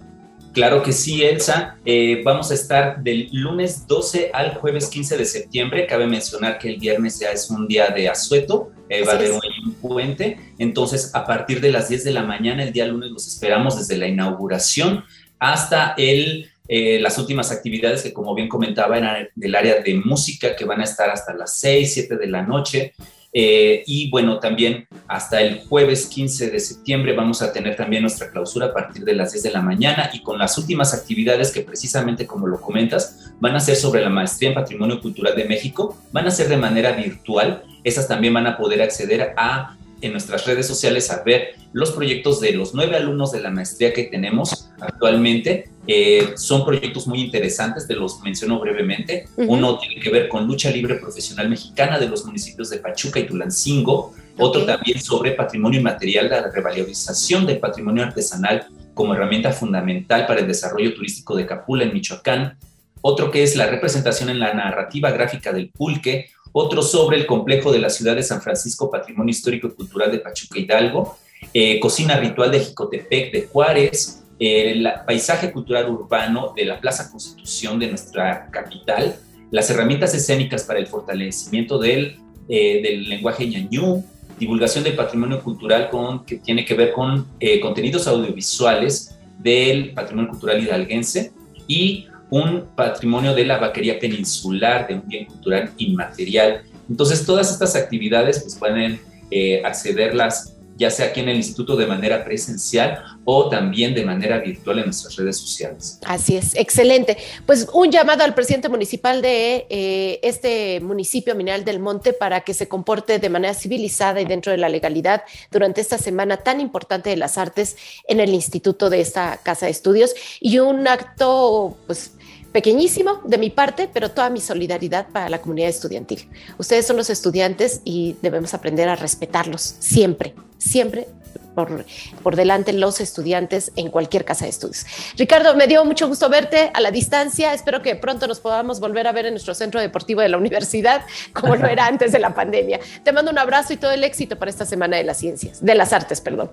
Claro 0.55 0.81
que 0.81 0.93
sí, 0.93 1.21
Elsa. 1.21 1.75
Eh, 1.83 2.21
vamos 2.23 2.49
a 2.49 2.53
estar 2.53 3.03
del 3.03 3.27
lunes 3.33 3.85
12 3.87 4.31
al 4.33 4.55
jueves 4.55 4.87
15 4.87 5.17
de 5.17 5.25
septiembre. 5.25 5.85
Cabe 5.85 6.07
mencionar 6.07 6.57
que 6.59 6.69
el 6.69 6.79
viernes 6.79 7.19
ya 7.19 7.31
es 7.31 7.49
un 7.49 7.67
día 7.67 7.89
de 7.89 8.07
asueto, 8.07 8.71
eh, 8.87 9.03
va 9.03 9.11
a 9.11 9.15
haber 9.15 9.31
un 9.31 9.73
puente. 9.81 10.39
Entonces, 10.57 11.11
a 11.13 11.25
partir 11.25 11.59
de 11.59 11.73
las 11.73 11.89
10 11.89 12.05
de 12.05 12.11
la 12.11 12.23
mañana, 12.23 12.63
el 12.63 12.71
día 12.71 12.85
lunes, 12.85 13.11
los 13.11 13.27
esperamos 13.27 13.77
desde 13.77 13.97
la 13.97 14.07
inauguración 14.07 15.03
hasta 15.51 15.93
el, 15.97 16.49
eh, 16.67 16.99
las 16.99 17.17
últimas 17.17 17.51
actividades 17.51 18.03
que, 18.03 18.13
como 18.13 18.33
bien 18.33 18.47
comentaba, 18.47 18.97
eran 18.97 19.29
del 19.35 19.55
área 19.55 19.81
de 19.81 19.95
música, 19.95 20.55
que 20.55 20.65
van 20.65 20.81
a 20.81 20.85
estar 20.85 21.09
hasta 21.09 21.33
las 21.33 21.57
6, 21.57 21.93
7 21.93 22.17
de 22.17 22.27
la 22.27 22.41
noche. 22.41 22.93
Eh, 23.37 23.83
y 23.85 24.09
bueno, 24.09 24.39
también 24.39 24.87
hasta 25.09 25.41
el 25.41 25.59
jueves 25.67 26.05
15 26.07 26.51
de 26.51 26.59
septiembre 26.61 27.13
vamos 27.13 27.41
a 27.41 27.51
tener 27.51 27.75
también 27.75 28.01
nuestra 28.01 28.31
clausura 28.31 28.67
a 28.67 28.73
partir 28.73 29.03
de 29.03 29.13
las 29.13 29.33
10 29.33 29.43
de 29.43 29.51
la 29.51 29.61
mañana 29.61 30.09
y 30.13 30.23
con 30.23 30.39
las 30.39 30.57
últimas 30.57 30.93
actividades 30.93 31.51
que 31.51 31.59
precisamente 31.59 32.25
como 32.25 32.47
lo 32.47 32.61
comentas 32.61 33.33
van 33.41 33.53
a 33.53 33.59
ser 33.59 33.75
sobre 33.75 34.01
la 34.01 34.09
maestría 34.09 34.49
en 34.49 34.55
Patrimonio 34.55 35.01
Cultural 35.01 35.35
de 35.35 35.43
México, 35.43 35.97
van 36.13 36.27
a 36.27 36.31
ser 36.31 36.47
de 36.47 36.55
manera 36.55 36.93
virtual, 36.93 37.63
esas 37.83 38.07
también 38.07 38.33
van 38.33 38.47
a 38.47 38.55
poder 38.55 38.81
acceder 38.81 39.33
a 39.35 39.75
en 40.05 40.13
nuestras 40.13 40.45
redes 40.45 40.67
sociales 40.67 41.11
a 41.11 41.23
ver 41.23 41.55
los 41.73 41.91
proyectos 41.91 42.39
de 42.39 42.53
los 42.53 42.73
nueve 42.73 42.95
alumnos 42.95 43.31
de 43.31 43.41
la 43.41 43.49
maestría 43.49 43.93
que 43.93 44.03
tenemos 44.03 44.69
actualmente. 44.79 45.69
Eh, 45.87 46.33
son 46.35 46.65
proyectos 46.65 47.07
muy 47.07 47.21
interesantes, 47.21 47.87
te 47.87 47.93
los 47.95 48.21
menciono 48.21 48.59
brevemente. 48.59 49.27
Uno 49.37 49.77
tiene 49.79 50.01
que 50.01 50.09
ver 50.09 50.27
con 50.27 50.47
lucha 50.47 50.71
libre 50.71 50.95
profesional 50.95 51.49
mexicana 51.49 51.99
de 51.99 52.07
los 52.07 52.25
municipios 52.25 52.69
de 52.69 52.77
Pachuca 52.77 53.19
y 53.19 53.27
Tulancingo. 53.27 54.13
Otro 54.37 54.65
también 54.65 55.01
sobre 55.01 55.31
patrimonio 55.31 55.79
inmaterial, 55.79 56.29
la 56.29 56.49
revalorización 56.51 57.45
del 57.45 57.59
patrimonio 57.59 58.03
artesanal 58.03 58.67
como 58.93 59.13
herramienta 59.13 59.51
fundamental 59.51 60.25
para 60.25 60.39
el 60.39 60.47
desarrollo 60.47 60.93
turístico 60.93 61.35
de 61.35 61.45
Capula 61.45 61.83
en 61.83 61.93
Michoacán. 61.93 62.57
Otro 63.01 63.29
que 63.29 63.43
es 63.43 63.55
la 63.55 63.67
representación 63.67 64.29
en 64.29 64.39
la 64.39 64.53
narrativa 64.53 65.11
gráfica 65.11 65.53
del 65.53 65.69
pulque, 65.69 66.31
otro 66.57 66.81
sobre 66.81 67.17
el 67.17 67.25
complejo 67.25 67.69
de 67.69 67.79
la 67.79 67.89
ciudad 67.89 68.15
de 68.15 68.23
San 68.23 68.41
Francisco, 68.41 68.89
Patrimonio 68.89 69.31
Histórico 69.31 69.67
y 69.67 69.71
Cultural 69.71 70.09
de 70.09 70.19
Pachuca 70.19 70.57
Hidalgo, 70.57 71.17
eh, 71.53 71.81
Cocina 71.81 72.17
Ritual 72.17 72.49
de 72.49 72.61
Jicotepec 72.61 73.33
de 73.33 73.41
Juárez, 73.51 74.23
el 74.39 74.87
paisaje 75.05 75.51
cultural 75.51 75.89
urbano 75.89 76.53
de 76.55 76.63
la 76.63 76.79
Plaza 76.79 77.11
Constitución 77.11 77.77
de 77.77 77.89
nuestra 77.89 78.49
capital, 78.51 79.17
las 79.51 79.69
herramientas 79.69 80.15
escénicas 80.15 80.63
para 80.63 80.79
el 80.79 80.87
fortalecimiento 80.87 81.77
del, 81.77 82.19
eh, 82.47 82.81
del 82.81 83.09
lenguaje 83.09 83.45
ñañú, 83.45 84.05
divulgación 84.39 84.85
del 84.85 84.95
patrimonio 84.95 85.43
cultural 85.43 85.89
con, 85.89 86.23
que 86.23 86.37
tiene 86.37 86.63
que 86.63 86.73
ver 86.73 86.93
con 86.93 87.27
eh, 87.41 87.59
contenidos 87.59 88.07
audiovisuales 88.07 89.19
del 89.39 89.93
patrimonio 89.93 90.31
cultural 90.31 90.63
hidalguense 90.63 91.33
y 91.67 92.07
un 92.35 92.65
patrimonio 92.75 93.33
de 93.33 93.45
la 93.45 93.57
vaquería 93.57 93.97
peninsular, 93.97 94.87
de 94.87 94.95
un 94.95 95.07
bien 95.07 95.25
cultural 95.25 95.71
inmaterial. 95.77 96.63
Entonces, 96.89 97.25
todas 97.25 97.49
estas 97.49 97.77
actividades 97.77 98.41
pues, 98.41 98.55
pueden 98.55 98.99
eh, 99.31 99.61
accederlas 99.63 100.55
ya 100.77 100.91
sea 100.91 101.07
aquí 101.07 101.21
en 101.21 101.29
el 101.29 101.37
instituto 101.37 101.75
de 101.75 101.87
manera 101.87 102.23
presencial 102.23 103.01
o 103.23 103.49
también 103.49 103.93
de 103.95 104.03
manera 104.03 104.39
virtual 104.39 104.79
en 104.79 104.85
nuestras 104.85 105.15
redes 105.15 105.37
sociales. 105.37 105.99
Así 106.05 106.35
es, 106.35 106.55
excelente. 106.55 107.17
Pues 107.45 107.67
un 107.73 107.91
llamado 107.91 108.23
al 108.23 108.33
presidente 108.33 108.69
municipal 108.69 109.21
de 109.21 109.67
eh, 109.69 110.19
este 110.21 110.79
municipio 110.81 111.35
Mineral 111.35 111.63
del 111.63 111.79
Monte 111.79 112.13
para 112.13 112.41
que 112.41 112.53
se 112.53 112.67
comporte 112.67 113.19
de 113.19 113.29
manera 113.29 113.53
civilizada 113.53 114.21
y 114.21 114.25
dentro 114.25 114.51
de 114.51 114.57
la 114.57 114.69
legalidad 114.69 115.23
durante 115.51 115.81
esta 115.81 115.97
semana 115.97 116.37
tan 116.37 116.59
importante 116.59 117.09
de 117.09 117.17
las 117.17 117.37
artes 117.37 117.77
en 118.07 118.19
el 118.19 118.33
instituto 118.33 118.89
de 118.89 119.01
esta 119.01 119.37
casa 119.37 119.67
de 119.67 119.71
estudios 119.71 120.13
y 120.41 120.59
un 120.59 120.87
acto, 120.87 121.77
pues 121.87 122.11
pequeñísimo 122.55 123.19
de 123.25 123.37
mi 123.37 123.49
parte, 123.49 123.89
pero 123.91 124.11
toda 124.11 124.29
mi 124.29 124.39
solidaridad 124.39 125.07
para 125.09 125.27
la 125.27 125.41
comunidad 125.41 125.67
estudiantil. 125.67 126.29
Ustedes 126.57 126.87
son 126.87 126.95
los 126.95 127.09
estudiantes 127.09 127.81
y 127.83 128.15
debemos 128.21 128.53
aprender 128.53 128.87
a 128.87 128.95
respetarlos 128.95 129.75
siempre, 129.79 130.33
siempre 130.57 131.05
por, 131.53 131.83
por, 132.23 132.37
delante 132.37 132.71
los 132.71 133.01
estudiantes 133.01 133.73
en 133.75 133.89
cualquier 133.91 134.23
casa 134.23 134.45
de 134.45 134.51
estudios. 134.51 134.85
Ricardo, 135.17 135.53
me 135.57 135.67
dio 135.67 135.83
mucho 135.83 136.07
gusto 136.07 136.29
verte 136.29 136.71
a 136.73 136.79
la 136.79 136.91
distancia. 136.91 137.53
Espero 137.53 137.81
que 137.81 137.97
pronto 137.97 138.25
nos 138.25 138.39
podamos 138.39 138.79
volver 138.79 139.05
a 139.07 139.11
ver 139.11 139.25
en 139.25 139.33
nuestro 139.33 139.53
centro 139.53 139.81
deportivo 139.81 140.21
de 140.21 140.29
la 140.29 140.37
universidad, 140.37 141.01
como 141.33 141.57
lo 141.57 141.67
era 141.67 141.87
antes 141.87 142.13
de 142.13 142.19
la 142.19 142.33
pandemia. 142.33 142.79
Te 143.03 143.11
mando 143.11 143.31
un 143.31 143.37
abrazo 143.37 143.73
y 143.73 143.77
todo 143.77 143.91
el 143.91 144.05
éxito 144.05 144.39
para 144.39 144.49
esta 144.49 144.65
Semana 144.65 144.95
de 144.95 145.03
las 145.03 145.17
Ciencias, 145.17 145.59
de 145.61 145.75
las 145.75 145.91
Artes, 145.91 146.21
perdón. 146.21 146.51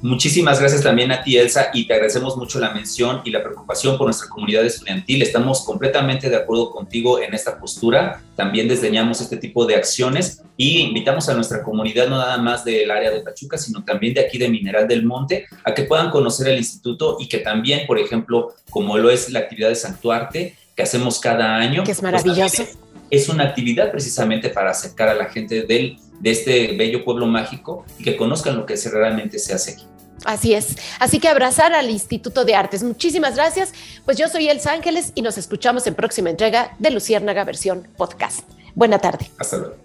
Muchísimas 0.00 0.60
gracias 0.60 0.82
también 0.82 1.10
a 1.10 1.22
ti, 1.22 1.36
Elsa, 1.36 1.70
y 1.74 1.86
te 1.86 1.94
agradecemos 1.94 2.36
mucho 2.36 2.60
la 2.60 2.70
mención 2.70 3.20
y 3.24 3.30
la 3.30 3.42
preocupación 3.42 3.98
por 3.98 4.06
nuestra 4.06 4.28
comunidad 4.28 4.64
estudiantil. 4.64 5.22
Estamos 5.22 5.64
completamente 5.64 6.30
de 6.30 6.36
acuerdo 6.36 6.70
contigo 6.70 7.20
en 7.20 7.34
esta 7.34 7.58
postura. 7.58 8.22
También 8.36 8.68
desdeñamos 8.68 9.20
este 9.20 9.36
tipo 9.38 9.66
de 9.66 9.74
acciones 9.74 10.44
y 10.56 10.82
invitamos 10.82 11.28
a 11.28 11.34
nuestra 11.34 11.64
comunidad, 11.64 12.08
no 12.08 12.16
nada 12.16 12.38
más 12.38 12.64
del 12.64 12.90
área 12.90 13.10
de 13.10 13.20
Pachuca, 13.20 13.58
sino 13.58 13.84
también 13.84 14.14
de 14.14 14.20
aquí 14.20 14.38
de 14.38 14.48
Mineral 14.48 14.86
del 14.86 15.04
Monte, 15.04 15.46
a 15.64 15.74
que 15.74 15.82
puedan 15.82 16.10
conocer 16.10 16.48
el 16.48 16.58
instituto 16.58 17.16
y 17.18 17.28
que 17.28 17.38
también, 17.38 17.84
por 17.86 17.98
ejemplo, 17.98 18.54
como 18.70 18.96
lo 18.98 19.10
es 19.10 19.30
la 19.30 19.40
actividad 19.40 19.68
de 19.68 19.74
Santuarte, 19.74 20.56
que 20.76 20.82
hacemos 20.84 21.18
cada 21.18 21.56
año. 21.56 21.82
Que 21.82 21.90
es 21.90 22.00
pues, 22.00 22.12
maravilloso. 22.12 22.64
Es 23.10 23.28
una 23.28 23.44
actividad 23.44 23.90
precisamente 23.90 24.50
para 24.50 24.70
acercar 24.70 25.08
a 25.08 25.14
la 25.14 25.26
gente 25.26 25.62
del 25.62 25.98
de 26.20 26.30
este 26.30 26.76
bello 26.76 27.04
pueblo 27.04 27.26
mágico 27.26 27.84
y 27.98 28.04
que 28.04 28.16
conozcan 28.16 28.56
lo 28.56 28.66
que 28.66 28.74
realmente 28.92 29.38
se 29.38 29.54
hace 29.54 29.72
aquí. 29.72 29.84
Así 30.24 30.54
es. 30.54 30.76
Así 30.98 31.20
que 31.20 31.28
abrazar 31.28 31.72
al 31.72 31.90
Instituto 31.90 32.44
de 32.44 32.54
Artes. 32.54 32.82
Muchísimas 32.82 33.36
gracias. 33.36 33.72
Pues 34.04 34.16
yo 34.16 34.28
soy 34.28 34.48
Elsa 34.48 34.72
Ángeles 34.72 35.12
y 35.14 35.22
nos 35.22 35.38
escuchamos 35.38 35.86
en 35.86 35.94
próxima 35.94 36.30
entrega 36.30 36.74
de 36.78 36.90
Luciérnaga 36.90 37.44
versión 37.44 37.86
podcast. 37.96 38.40
Buena 38.74 38.98
tarde. 38.98 39.30
Hasta 39.38 39.58
luego. 39.58 39.76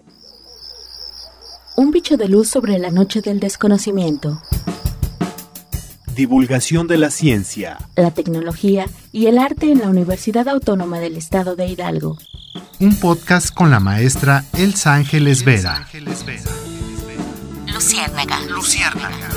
Un 1.76 1.90
bicho 1.90 2.16
de 2.16 2.28
luz 2.28 2.48
sobre 2.48 2.78
la 2.78 2.90
noche 2.90 3.20
del 3.20 3.40
desconocimiento. 3.40 4.40
Divulgación 6.14 6.86
de 6.86 6.98
la 6.98 7.10
ciencia, 7.10 7.78
la 7.96 8.12
tecnología 8.12 8.86
y 9.10 9.26
el 9.26 9.38
arte 9.38 9.72
en 9.72 9.80
la 9.80 9.88
Universidad 9.88 10.48
Autónoma 10.48 11.00
del 11.00 11.16
Estado 11.16 11.56
de 11.56 11.66
Hidalgo. 11.66 12.18
Un 12.80 12.98
podcast 12.98 13.52
con 13.52 13.70
la 13.70 13.80
maestra 13.80 14.44
Elsa 14.52 14.94
Ángeles 14.94 15.44
Vera. 15.44 15.86
Luciérnaga. 17.66 18.40
Luciérnaga. 18.48 19.28